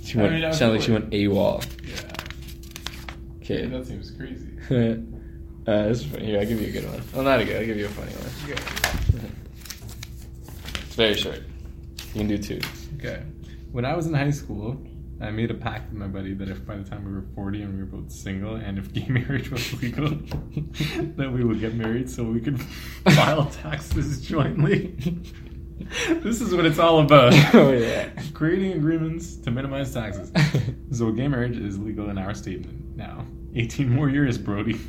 [0.04, 0.34] she I went.
[0.36, 1.64] mean, I sounded like she went AWOL.
[1.88, 3.44] Yeah.
[3.44, 4.48] Okay, That seems crazy.
[5.68, 6.26] uh, this is funny.
[6.26, 7.02] Here, I'll give you a good one.
[7.14, 7.58] Well, not a good.
[7.58, 9.32] I'll give you a funny one.
[10.88, 11.42] It's very short.
[12.14, 12.60] You can do two.
[12.98, 13.24] Okay.
[13.72, 14.82] When I was in high school,
[15.22, 17.62] I made a pact with my buddy that if by the time we were 40
[17.62, 20.10] and we were both single, and if gay marriage was legal,
[21.18, 22.60] that we would get married so we could
[23.12, 24.96] file taxes jointly.
[26.08, 27.34] this is what it's all about.
[27.54, 28.10] oh yeah.
[28.34, 30.32] Creating agreements to minimize taxes.
[30.92, 33.26] So gay marriage is legal in our state now.
[33.56, 34.80] 18 more years, Brody.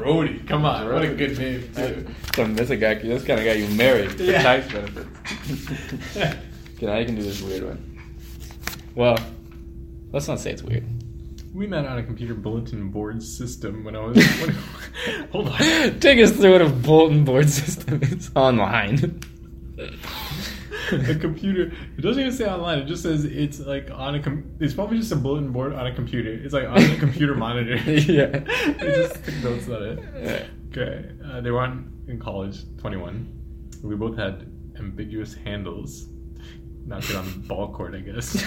[0.00, 2.06] Brody, come on, what a good name too.
[2.34, 2.94] Some that's a guy.
[2.94, 4.42] This kind of guy you married for Yeah.
[4.42, 6.16] tax benefits.
[6.16, 8.00] okay, now you can do this weird one.
[8.94, 9.18] Well,
[10.12, 10.84] let's not say it's weird.
[11.54, 14.16] We met on a computer bulletin board system when I was.
[14.40, 14.54] When,
[15.32, 16.00] hold on.
[16.00, 19.20] Take us through what a bulletin board system is online.
[21.06, 21.72] the computer.
[21.96, 22.78] It doesn't even say online.
[22.78, 24.22] It just says it's like on a.
[24.22, 26.30] Com- it's probably just a bulletin board on a computer.
[26.32, 27.76] It's like on a computer monitor.
[27.76, 28.26] Yeah.
[28.26, 29.98] they just took notes on it.
[30.22, 30.46] Yeah.
[30.70, 31.10] Okay.
[31.24, 33.36] Uh, they were on in college, twenty one.
[33.82, 36.06] We both had ambiguous handles.
[36.86, 38.42] Not good on the ball court, I guess.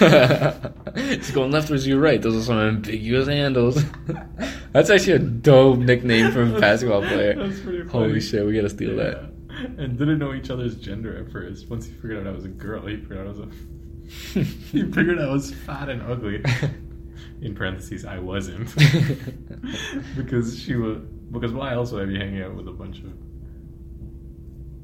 [0.96, 2.20] it's going left or you right.
[2.20, 3.82] Those are some ambiguous handles.
[4.72, 7.34] That's actually a dope nickname for a basketball player.
[7.36, 7.90] That's pretty funny.
[7.90, 9.33] Holy shit, we gotta steal that.
[9.78, 11.68] And didn't know each other's gender at first.
[11.70, 13.48] Once he figured out I was a girl, he figured out I was a.
[14.72, 16.44] he figured I was fat and ugly.
[17.40, 18.74] In parentheses, I wasn't.
[20.16, 20.98] because she was.
[21.30, 23.12] Because why else would I be hanging out with a bunch of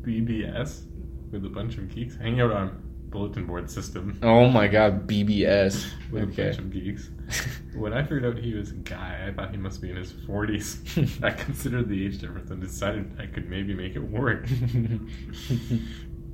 [0.03, 0.83] BBS?
[1.31, 2.17] With a bunch of geeks?
[2.17, 5.87] Hanging out on bulletin board system oh my god, BBS.
[6.11, 7.11] with a bunch of geeks.
[7.75, 10.13] When I figured out he was a guy, I thought he must be in his
[10.13, 11.23] 40s.
[11.25, 14.49] I considered the age difference and decided I could maybe make it work.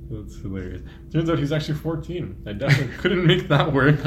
[0.09, 0.81] That's hilarious.
[1.13, 2.43] Turns out he's actually 14.
[2.47, 3.97] I definitely couldn't make that work.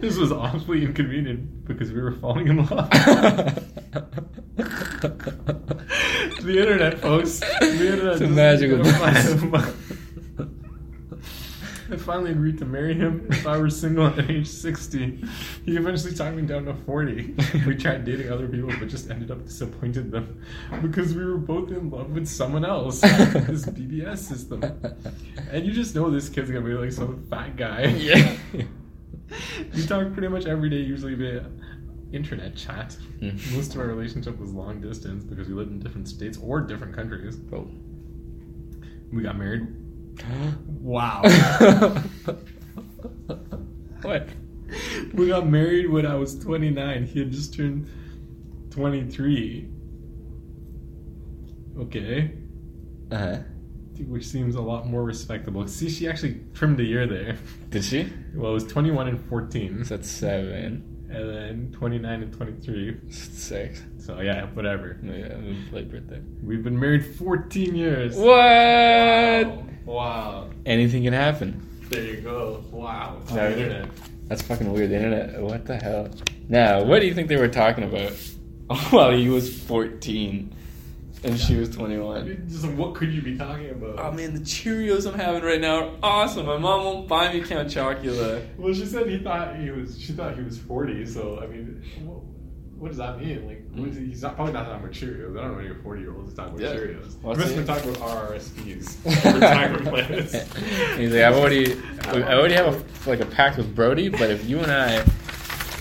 [0.00, 2.88] this was awfully inconvenient because we were falling in love.
[6.40, 7.40] the internet, folks.
[7.40, 8.12] The internet.
[8.14, 8.78] It's a magical
[11.90, 15.24] I finally agreed to marry him if I were single at age 60.
[15.64, 17.34] He eventually talked me down to 40.
[17.66, 20.42] We tried dating other people, but just ended up disappointed them
[20.82, 23.00] because we were both in love with someone else.
[23.00, 24.62] This BBS system.
[25.50, 27.84] And you just know this kid's gonna be like some fat guy.
[27.86, 28.36] yeah.
[29.74, 31.44] We talk pretty much every day, usually via
[32.12, 32.96] internet chat.
[33.20, 33.54] Mm.
[33.54, 36.94] Most of our relationship was long distance because we lived in different states or different
[36.94, 37.38] countries.
[37.52, 37.68] Oh.
[39.12, 39.66] We got married.
[40.80, 41.22] Wow.
[44.02, 44.28] what?
[45.14, 47.04] we got married when I was 29.
[47.04, 47.88] He had just turned
[48.70, 49.68] 23.
[51.78, 52.32] Okay.
[53.10, 53.38] Uh-huh.
[54.06, 55.66] Which seems a lot more respectable.
[55.66, 57.36] See, she actually trimmed a year there.
[57.70, 58.12] Did she?
[58.34, 59.84] Well, it was 21 and 14.
[59.84, 60.97] So that's seven.
[61.10, 63.10] And then 29 and 23.
[63.10, 63.82] Six.
[63.98, 64.98] So, yeah, whatever.
[65.02, 65.36] Yeah,
[65.72, 66.20] late birthday.
[66.42, 68.14] We've been married 14 years.
[68.16, 69.64] What?
[69.86, 70.50] Wow.
[70.66, 71.66] Anything can happen.
[71.88, 72.62] There you go.
[72.70, 73.22] Wow.
[73.30, 73.90] On the internet.
[74.26, 74.90] That's fucking weird.
[74.90, 75.40] The internet.
[75.40, 76.10] What the hell?
[76.48, 78.12] Now, what do you think they were talking about?
[78.90, 80.54] While he was 14
[81.24, 82.46] and she was 21.
[82.48, 83.98] Just what could you be talking about?
[83.98, 86.46] Oh man, the Cheerios I'm having right now are awesome.
[86.46, 88.44] My mom won't buy me Count Chocula.
[88.56, 90.00] Well, she said he thought he was.
[90.00, 91.04] She thought he was forty.
[91.06, 92.22] So I mean, what,
[92.78, 93.46] what does that mean?
[93.46, 95.36] Like, he, he's not probably not talking about Cheerios.
[95.38, 96.80] I don't know any forty-year-olds talking about Yeah.
[96.80, 97.10] Cheerios.
[97.12, 97.56] He What's must have it?
[97.56, 100.32] been talking about RRSPs, retirement plans.
[100.98, 102.74] He's like, I've already, I already have
[103.06, 105.04] a, like a pact with Brody, but if you and I,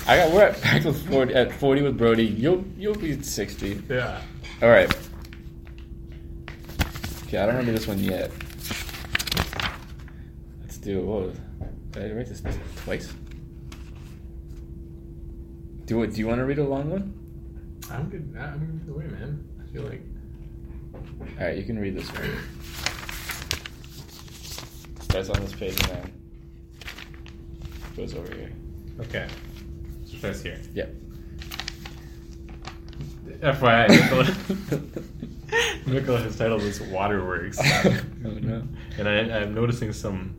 [0.08, 3.84] I got we're at pact with 40, at 40 with Brody, you'll you'll be 60.
[3.90, 4.22] Yeah.
[4.64, 4.92] All right.
[7.28, 8.32] Okay, I don't remember this one yet.
[10.62, 11.02] Let's do.
[11.02, 11.34] Whoa,
[11.92, 12.42] did I write this
[12.78, 13.12] twice?
[15.86, 16.14] Do it.
[16.14, 17.14] Do you want to read a long one?
[17.92, 18.34] I'm good.
[18.40, 19.46] I'm good way, man.
[19.62, 20.02] I feel like
[21.40, 22.32] All right, you can read this one.
[25.02, 26.14] Starts on this page and then
[27.98, 28.52] goes over here.
[29.02, 29.28] okay.
[30.06, 30.62] So that's here.
[30.74, 30.96] Yep.
[33.42, 35.04] FYI,
[35.88, 37.58] Has titled this Waterworks.
[37.86, 38.64] oh no.
[38.98, 40.36] And I, I'm noticing some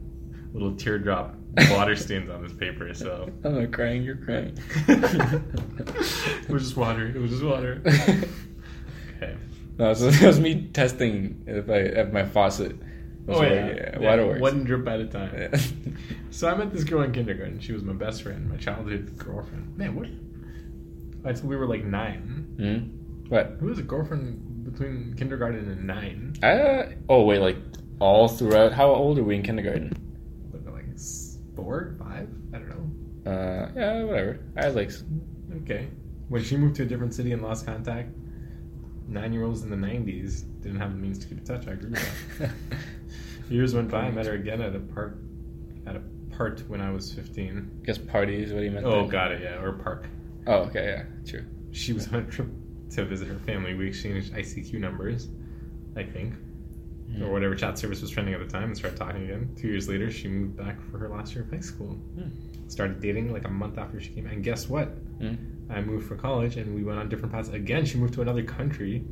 [0.53, 1.35] little teardrop
[1.71, 3.31] water stains on this paper, so.
[3.45, 4.59] I'm not crying, you're crying.
[4.89, 7.07] it was just water.
[7.09, 7.83] It was just water.
[7.87, 9.37] Okay.
[9.79, 12.77] no, so that was me testing if I if my faucet.
[13.27, 13.67] was Oh, yeah.
[13.67, 13.99] yeah.
[13.99, 14.41] waterworks.
[14.41, 15.35] One drip at a time.
[15.35, 15.61] Yeah.
[16.31, 17.59] So I met this girl in kindergarten.
[17.61, 19.77] She was my best friend, my childhood girlfriend.
[19.77, 20.09] Man, what?
[21.29, 22.55] I said we were like nine.
[22.59, 23.29] Hmm?
[23.29, 23.57] What?
[23.61, 26.35] Who was a girlfriend between kindergarten and nine?
[26.43, 27.57] Uh, oh wait, like
[28.01, 28.73] all throughout.
[28.73, 29.93] How old are we in kindergarten?
[30.67, 30.85] Like
[31.57, 32.29] four, five?
[32.55, 32.69] I don't
[33.25, 33.31] know.
[33.31, 34.41] Uh, yeah, whatever.
[34.57, 34.91] I was like,
[35.63, 35.89] Okay.
[36.29, 38.11] When she moved to a different city and lost contact,
[39.09, 41.67] nine year olds in the 90s didn't have the means to keep in touch.
[41.67, 42.51] I agree with that.
[43.51, 44.03] Years went by.
[44.03, 45.17] I met her again at a park,
[45.87, 46.03] at a
[46.37, 47.81] part when I was 15.
[47.83, 48.53] I guess parties.
[48.53, 48.85] What do you meant?
[48.85, 49.11] Oh, there?
[49.11, 50.07] got it, yeah, or park.
[50.47, 51.45] Oh, okay, yeah, true.
[51.73, 52.49] She was on a trip
[52.91, 53.75] to visit her family.
[53.75, 55.29] We exchanged ICQ numbers,
[55.97, 56.35] I think,
[57.23, 59.51] or whatever chat service was trending at the time, and started talking again.
[59.57, 61.89] Two years later, she moved back for her last year of high school.
[62.17, 62.29] Hmm.
[62.69, 64.27] Started dating like a month after she came.
[64.27, 64.89] And guess what?
[65.21, 65.35] Hmm?
[65.71, 67.49] I moved for college, and we went on different paths.
[67.49, 69.05] Again, she moved to another country.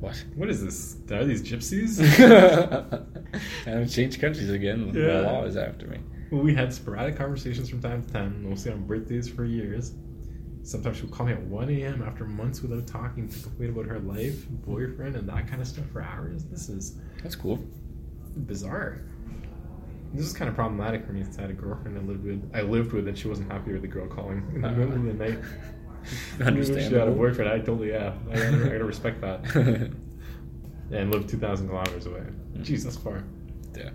[0.00, 0.24] What?
[0.36, 0.96] What is this?
[1.10, 1.98] Are these gypsies?
[3.66, 4.92] I haven't changed countries again.
[4.92, 5.98] The law is after me.
[6.30, 9.92] well, we had sporadic conversations from time to time, mostly on birthdays for years.
[10.62, 12.02] Sometimes she would call me at 1 a.m.
[12.02, 15.86] after months without talking to complain about her life, boyfriend, and that kind of stuff
[15.92, 16.44] for hours.
[16.44, 17.58] This is That's cool.
[18.46, 19.00] bizarre.
[20.14, 22.50] This is kind of problematic for me since I had a girlfriend I lived with.
[22.54, 25.04] I lived with, and she wasn't happy with the girl calling in the middle of
[25.04, 25.38] the night.
[26.38, 27.50] She had a boyfriend.
[27.50, 28.14] I totally yeah.
[28.30, 29.92] I gotta, I gotta respect that.
[30.90, 32.20] And lived 2,000 kilometers away.
[32.20, 32.62] Mm-hmm.
[32.62, 33.22] Jeez, that's far.
[33.76, 33.90] yeah.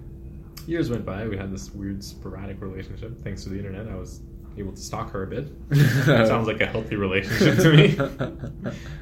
[0.68, 1.26] Years went by.
[1.28, 3.20] We had this weird sporadic relationship.
[3.24, 4.22] Thanks to the internet, I was
[4.58, 5.70] able to stalk her a bit.
[6.06, 7.98] that Sounds like a healthy relationship to me.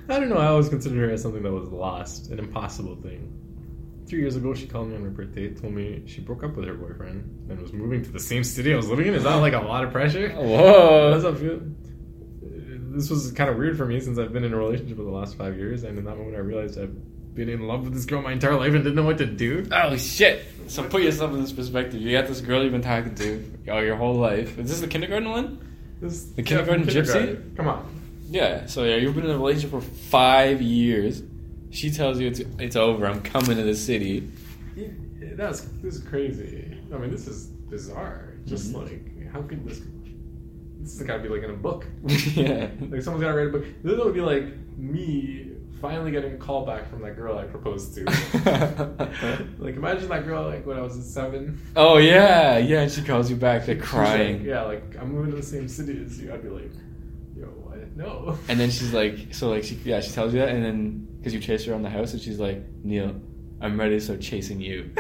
[0.09, 0.37] I don't know.
[0.37, 3.37] I always considered her as something that was lost, an impossible thing.
[4.07, 6.65] Three years ago, she called me on her birthday, told me she broke up with
[6.67, 9.13] her boyfriend and was moving to the same city I was living in.
[9.13, 10.29] Is that like a lot of pressure?
[10.29, 11.11] Whoa.
[11.11, 11.61] Does that feel?
[12.93, 15.11] This was kind of weird for me since I've been in a relationship for the
[15.11, 16.93] last five years, and in that moment, I realized I've
[17.33, 19.65] been in love with this girl my entire life and didn't know what to do.
[19.71, 20.45] Oh shit!
[20.67, 22.01] So put yourself in this perspective.
[22.01, 24.57] You got this girl you've been talking to all your whole life.
[24.59, 25.67] Is this the kindergarten one?
[26.01, 27.13] This, The kindergarten gypsy?
[27.13, 27.53] kindergarten.
[27.55, 28.01] Come on.
[28.29, 28.65] Yeah.
[28.65, 31.21] So yeah, you've been in a relationship for five years.
[31.69, 33.05] She tells you it's it's over.
[33.05, 34.29] I'm coming to the city.
[35.35, 36.77] That's this is crazy.
[36.93, 38.33] I mean, this is bizarre.
[38.45, 38.83] Just Mhm.
[38.83, 39.79] like, how could this?
[40.81, 41.85] This has got to be like in a book.
[42.35, 42.67] yeah.
[42.89, 43.65] Like someone's got to write a book.
[43.83, 44.45] This would be like
[44.77, 45.50] me
[45.81, 48.05] finally getting a call back from that girl I proposed to.
[49.59, 51.59] like imagine that girl like when I was seven.
[51.75, 52.81] oh yeah, yeah.
[52.81, 53.65] And she calls you back.
[53.65, 54.39] They're crying.
[54.39, 56.31] Like, yeah, like I'm moving to the same city as you.
[56.31, 56.71] I'd be like,
[57.35, 57.95] yo, what?
[57.97, 58.37] No.
[58.47, 61.33] And then she's like, so like she yeah she tells you that, and then because
[61.33, 63.15] you chase her around the house, and she's like, Neil,
[63.59, 64.91] I'm ready to start chasing you.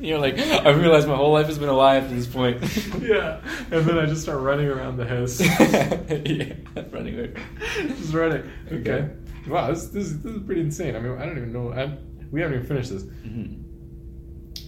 [0.00, 2.60] You're like, I realized my whole life has been a lie up to this point.
[3.00, 5.40] yeah, and then I just start running around the house.
[5.40, 6.54] yeah,
[6.90, 7.34] running away.
[7.76, 8.50] just running.
[8.72, 8.90] Okay.
[8.90, 9.08] Okay.
[9.48, 10.96] Wow, this, this, is- this is pretty insane.
[10.96, 11.72] I mean, I don't even know.
[11.72, 11.96] I,
[12.30, 13.02] we haven't even finished this.
[13.04, 13.58] Mhm.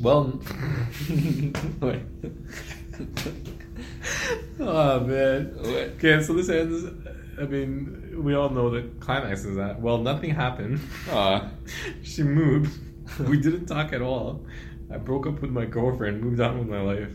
[0.00, 0.40] Well,
[4.60, 5.52] oh man.
[5.56, 5.66] What?
[5.96, 6.84] Okay, so this ends.
[7.40, 9.80] I mean, we all know the climax is that.
[9.80, 10.80] Well, nothing happened.
[11.10, 11.50] Aw.
[12.02, 12.78] she moved.
[13.20, 14.44] We didn't talk at all.
[14.92, 17.10] I broke up with my girlfriend, moved on with my life,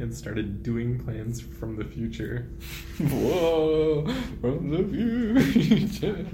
[0.00, 2.48] and started doing plans from the future.
[2.98, 4.06] Whoa,
[4.40, 6.26] from the future.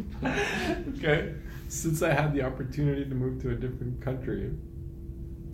[0.96, 1.34] okay.
[1.68, 4.52] Since I had the opportunity to move to a different country,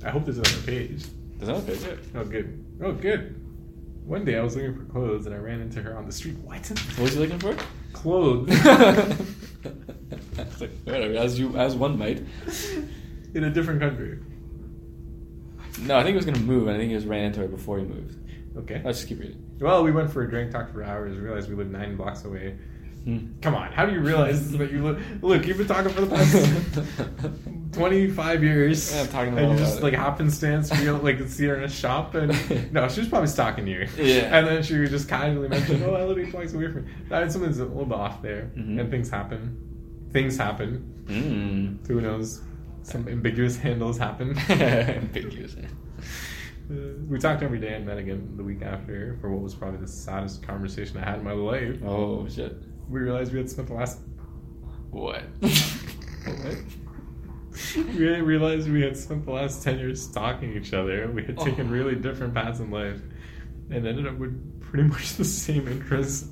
[0.04, 1.04] I hope there's another page.
[1.38, 1.98] Does that fit it?
[2.14, 2.64] Oh, good.
[2.82, 3.38] Oh, good.
[4.04, 6.36] One day I was looking for clothes and I ran into her on the street.
[6.38, 6.68] What?
[6.68, 7.56] What was you looking for?
[7.92, 8.50] Clothes.
[10.60, 12.24] Like, whatever, as you as one might.
[13.34, 14.18] In a different country.
[15.80, 17.48] No, I think he was gonna move, and I think he just ran into her
[17.48, 18.18] before he moved.
[18.58, 18.82] Okay.
[18.84, 19.42] Let's just keep reading.
[19.60, 22.56] Well, we went for a drink, talked for hours, realized we lived nine blocks away.
[23.04, 23.32] Hmm.
[23.40, 25.22] Come on, how do you realize this is that you live?
[25.24, 27.32] Look, you've been talking for the past
[27.72, 28.94] 25 years.
[28.94, 29.58] Yeah, I'm talking and you it.
[29.58, 32.30] just like happenstance feel like see her in a shop and
[32.72, 33.88] no, she was probably stalking you.
[33.96, 34.36] Yeah.
[34.38, 36.92] And then she would just casually mention, "Oh, I live eight blocks away from." You.
[37.10, 38.78] I mean, something's a little bit off there, Mhm.
[38.80, 39.56] and things happen.
[40.12, 41.04] Things happen.
[41.06, 41.86] Mm.
[41.88, 42.42] Who knows?
[42.82, 44.36] Some ambiguous handles happen.
[44.48, 45.54] Ambiguous.
[46.70, 46.74] Uh,
[47.08, 49.86] we talked every day and met again the week after for what was probably the
[49.88, 51.82] saddest conversation I had in my life.
[51.84, 52.56] Oh shit.
[52.88, 53.98] We realized we had spent the last
[54.90, 55.22] What?
[56.24, 56.56] what?
[57.76, 61.10] we realized we had spent the last ten years stalking each other.
[61.10, 61.70] We had taken Oh.
[61.70, 63.00] really different paths in life,
[63.70, 66.28] and ended up with pretty much the same interests,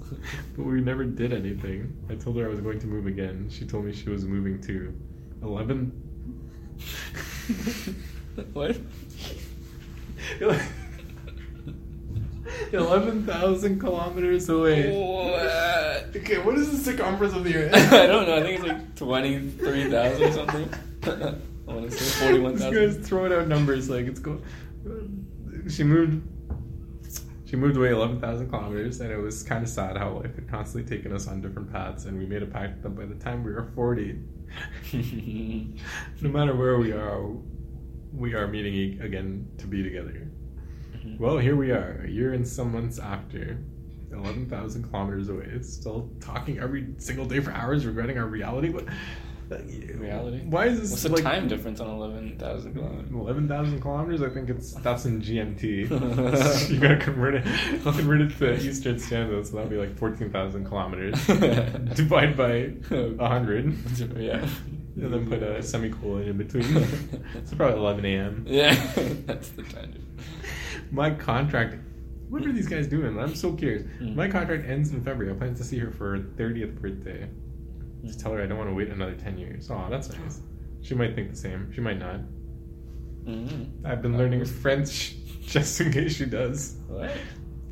[0.56, 1.94] but we never did anything.
[2.08, 3.48] I told her I was going to move again.
[3.50, 4.94] She told me she was moving to
[5.42, 5.92] 11.
[8.52, 8.76] what?
[12.72, 14.90] 11,000 kilometers away.
[14.90, 16.16] What?
[16.16, 17.74] Okay, what is the circumference of the earth?
[17.92, 18.36] I don't know.
[18.36, 20.68] I think it's like twenty three thousand or something.
[21.04, 24.40] I want to say forty one This guy's throwing out numbers like it's go.
[25.68, 26.26] She moved.
[27.46, 30.48] She moved away eleven thousand kilometers, and it was kind of sad how life had
[30.48, 32.06] constantly taken us on different paths.
[32.06, 34.18] And we made a pact that by the time we were forty,
[34.92, 37.26] no matter where we are,
[38.12, 40.30] we are meeting again to be together.
[40.96, 41.22] Mm-hmm.
[41.22, 43.58] Well, here we are, a year and some months after,
[44.12, 48.70] eleven thousand kilometers away, still talking every single day for hours, regretting our reality.
[48.70, 48.86] What
[49.50, 50.42] Reality.
[50.44, 53.10] Why is this What's the like time difference on eleven thousand kilometers?
[53.10, 54.22] Eleven thousand kilometers.
[54.22, 56.70] I think it's that's in GMT.
[56.70, 57.44] you gotta convert it,
[57.82, 61.26] convert it to Eastern Standard, so that'd be like fourteen thousand kilometers.
[61.96, 63.74] Divide by a hundred,
[64.16, 64.46] yeah.
[64.96, 66.64] and then put a semicolon in between.
[67.34, 68.44] it's probably eleven a.m.
[68.46, 68.74] Yeah,
[69.26, 70.24] that's the time difference.
[70.92, 71.76] My contract.
[72.28, 73.18] What are these guys doing?
[73.18, 73.82] I'm so curious.
[74.00, 74.14] Mm.
[74.14, 75.34] My contract ends in February.
[75.34, 77.28] I plan to see her for her thirtieth birthday.
[78.04, 79.70] Just tell her I don't want to wait another ten years.
[79.70, 80.40] Oh, that's nice.
[80.82, 81.70] She might think the same.
[81.74, 82.20] She might not.
[83.24, 83.86] Mm-hmm.
[83.86, 86.76] I've been learning French just in case she does.
[86.88, 87.12] What?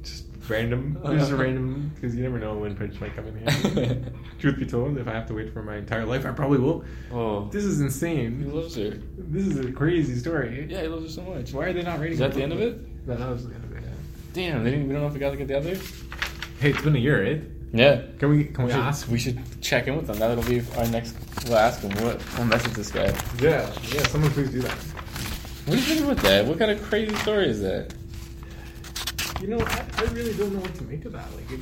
[0.03, 4.05] Just random, just random, because you never know when French might come in handy.
[4.39, 6.85] Truth be told, if I have to wait for my entire life, I probably will.
[7.11, 8.39] Oh, This is insane.
[8.41, 8.91] he loves her.
[9.16, 10.66] This is a crazy story.
[10.70, 11.53] Yeah, he loves her so much.
[11.55, 12.12] Why are they not rating?
[12.14, 12.79] Is that the end of it?
[13.07, 13.83] No, that was the end of it.
[13.83, 13.89] yeah.
[14.35, 15.74] Damn, they didn't, we don't know if we got to get the other.
[16.61, 17.43] Hey, it's been a year, right?
[17.73, 18.03] Yeah.
[18.19, 19.09] Can we can we We should, ask?
[19.09, 20.19] we should check in with them.
[20.19, 21.14] That'll be our next.
[21.47, 21.91] We'll ask him.
[22.05, 22.23] What?
[22.37, 23.07] We'll message this guy.
[23.41, 24.03] Yeah, yeah.
[24.09, 24.73] Someone please do that.
[24.73, 26.47] What do you think about that?
[26.47, 27.95] What kind of crazy story is that?
[29.41, 31.27] You know, I, I really don't know what to make of that.
[31.37, 31.61] Like, it,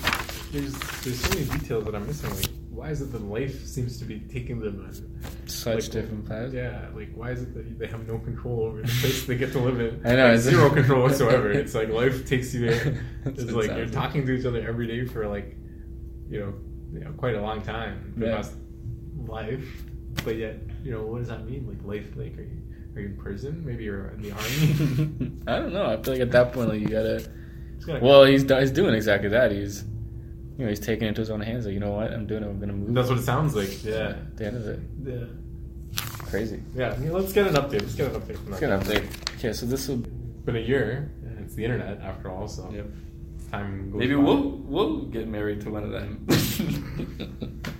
[0.52, 2.30] there's there's so many details that I'm missing.
[2.34, 6.28] Like, why is it that life seems to be taking them on Such Like, different
[6.28, 6.54] paths.
[6.54, 9.52] Yeah, like why is it that they have no control over the place they get
[9.52, 10.00] to live in?
[10.06, 11.50] I know, zero control whatsoever.
[11.50, 13.02] It's like life takes you there.
[13.26, 15.56] It's like you're talking to each other every day for like,
[16.30, 16.54] you know,
[16.92, 18.44] you know, quite a long time the Yeah.
[19.26, 19.64] life.
[20.24, 21.66] But yet, you know, what does that mean?
[21.66, 22.06] Like life?
[22.16, 22.62] Like are you
[22.96, 23.62] are you in prison?
[23.64, 25.32] Maybe you're in the army.
[25.46, 25.86] I don't know.
[25.86, 27.28] I feel like at that point, like you gotta.
[28.00, 29.52] Well, he's he's doing exactly that.
[29.52, 29.84] He's,
[30.56, 31.66] you know, he's taking it into his own hands.
[31.66, 32.10] Like, you know what?
[32.12, 32.46] I'm doing it.
[32.48, 32.94] I'm gonna move.
[32.94, 33.84] that's what it sounds like.
[33.84, 35.24] Yeah, At the end of it, yeah,
[36.30, 36.62] crazy.
[36.74, 36.92] yeah.
[36.92, 37.82] I mean, let's get an update.
[37.82, 38.88] Let's get an update from Let's that.
[38.88, 39.34] get an update.
[39.38, 39.98] Okay, so this will.
[40.46, 41.12] Been a year.
[41.40, 42.48] It's the internet after all.
[42.48, 42.86] So Yep.
[43.50, 44.20] Time goes Maybe by.
[44.22, 46.26] we'll we'll get married to one of them.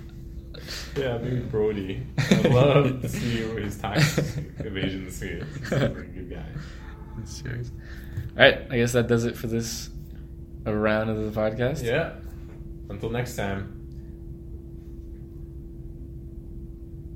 [0.97, 2.05] Yeah, maybe Brody.
[2.17, 4.17] I'd love to see what his tax
[4.57, 5.19] evasion is.
[5.21, 6.45] He's a pretty good guy.
[7.23, 7.71] Serious.
[8.35, 9.89] All right, I guess that does it for this
[10.65, 11.83] uh, round of the podcast.
[11.83, 12.13] Yeah.
[12.89, 13.73] Until next time.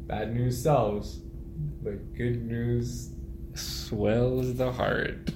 [0.05, 1.19] Bad news sells,
[1.81, 3.09] but good news
[3.55, 5.31] Swells the heart.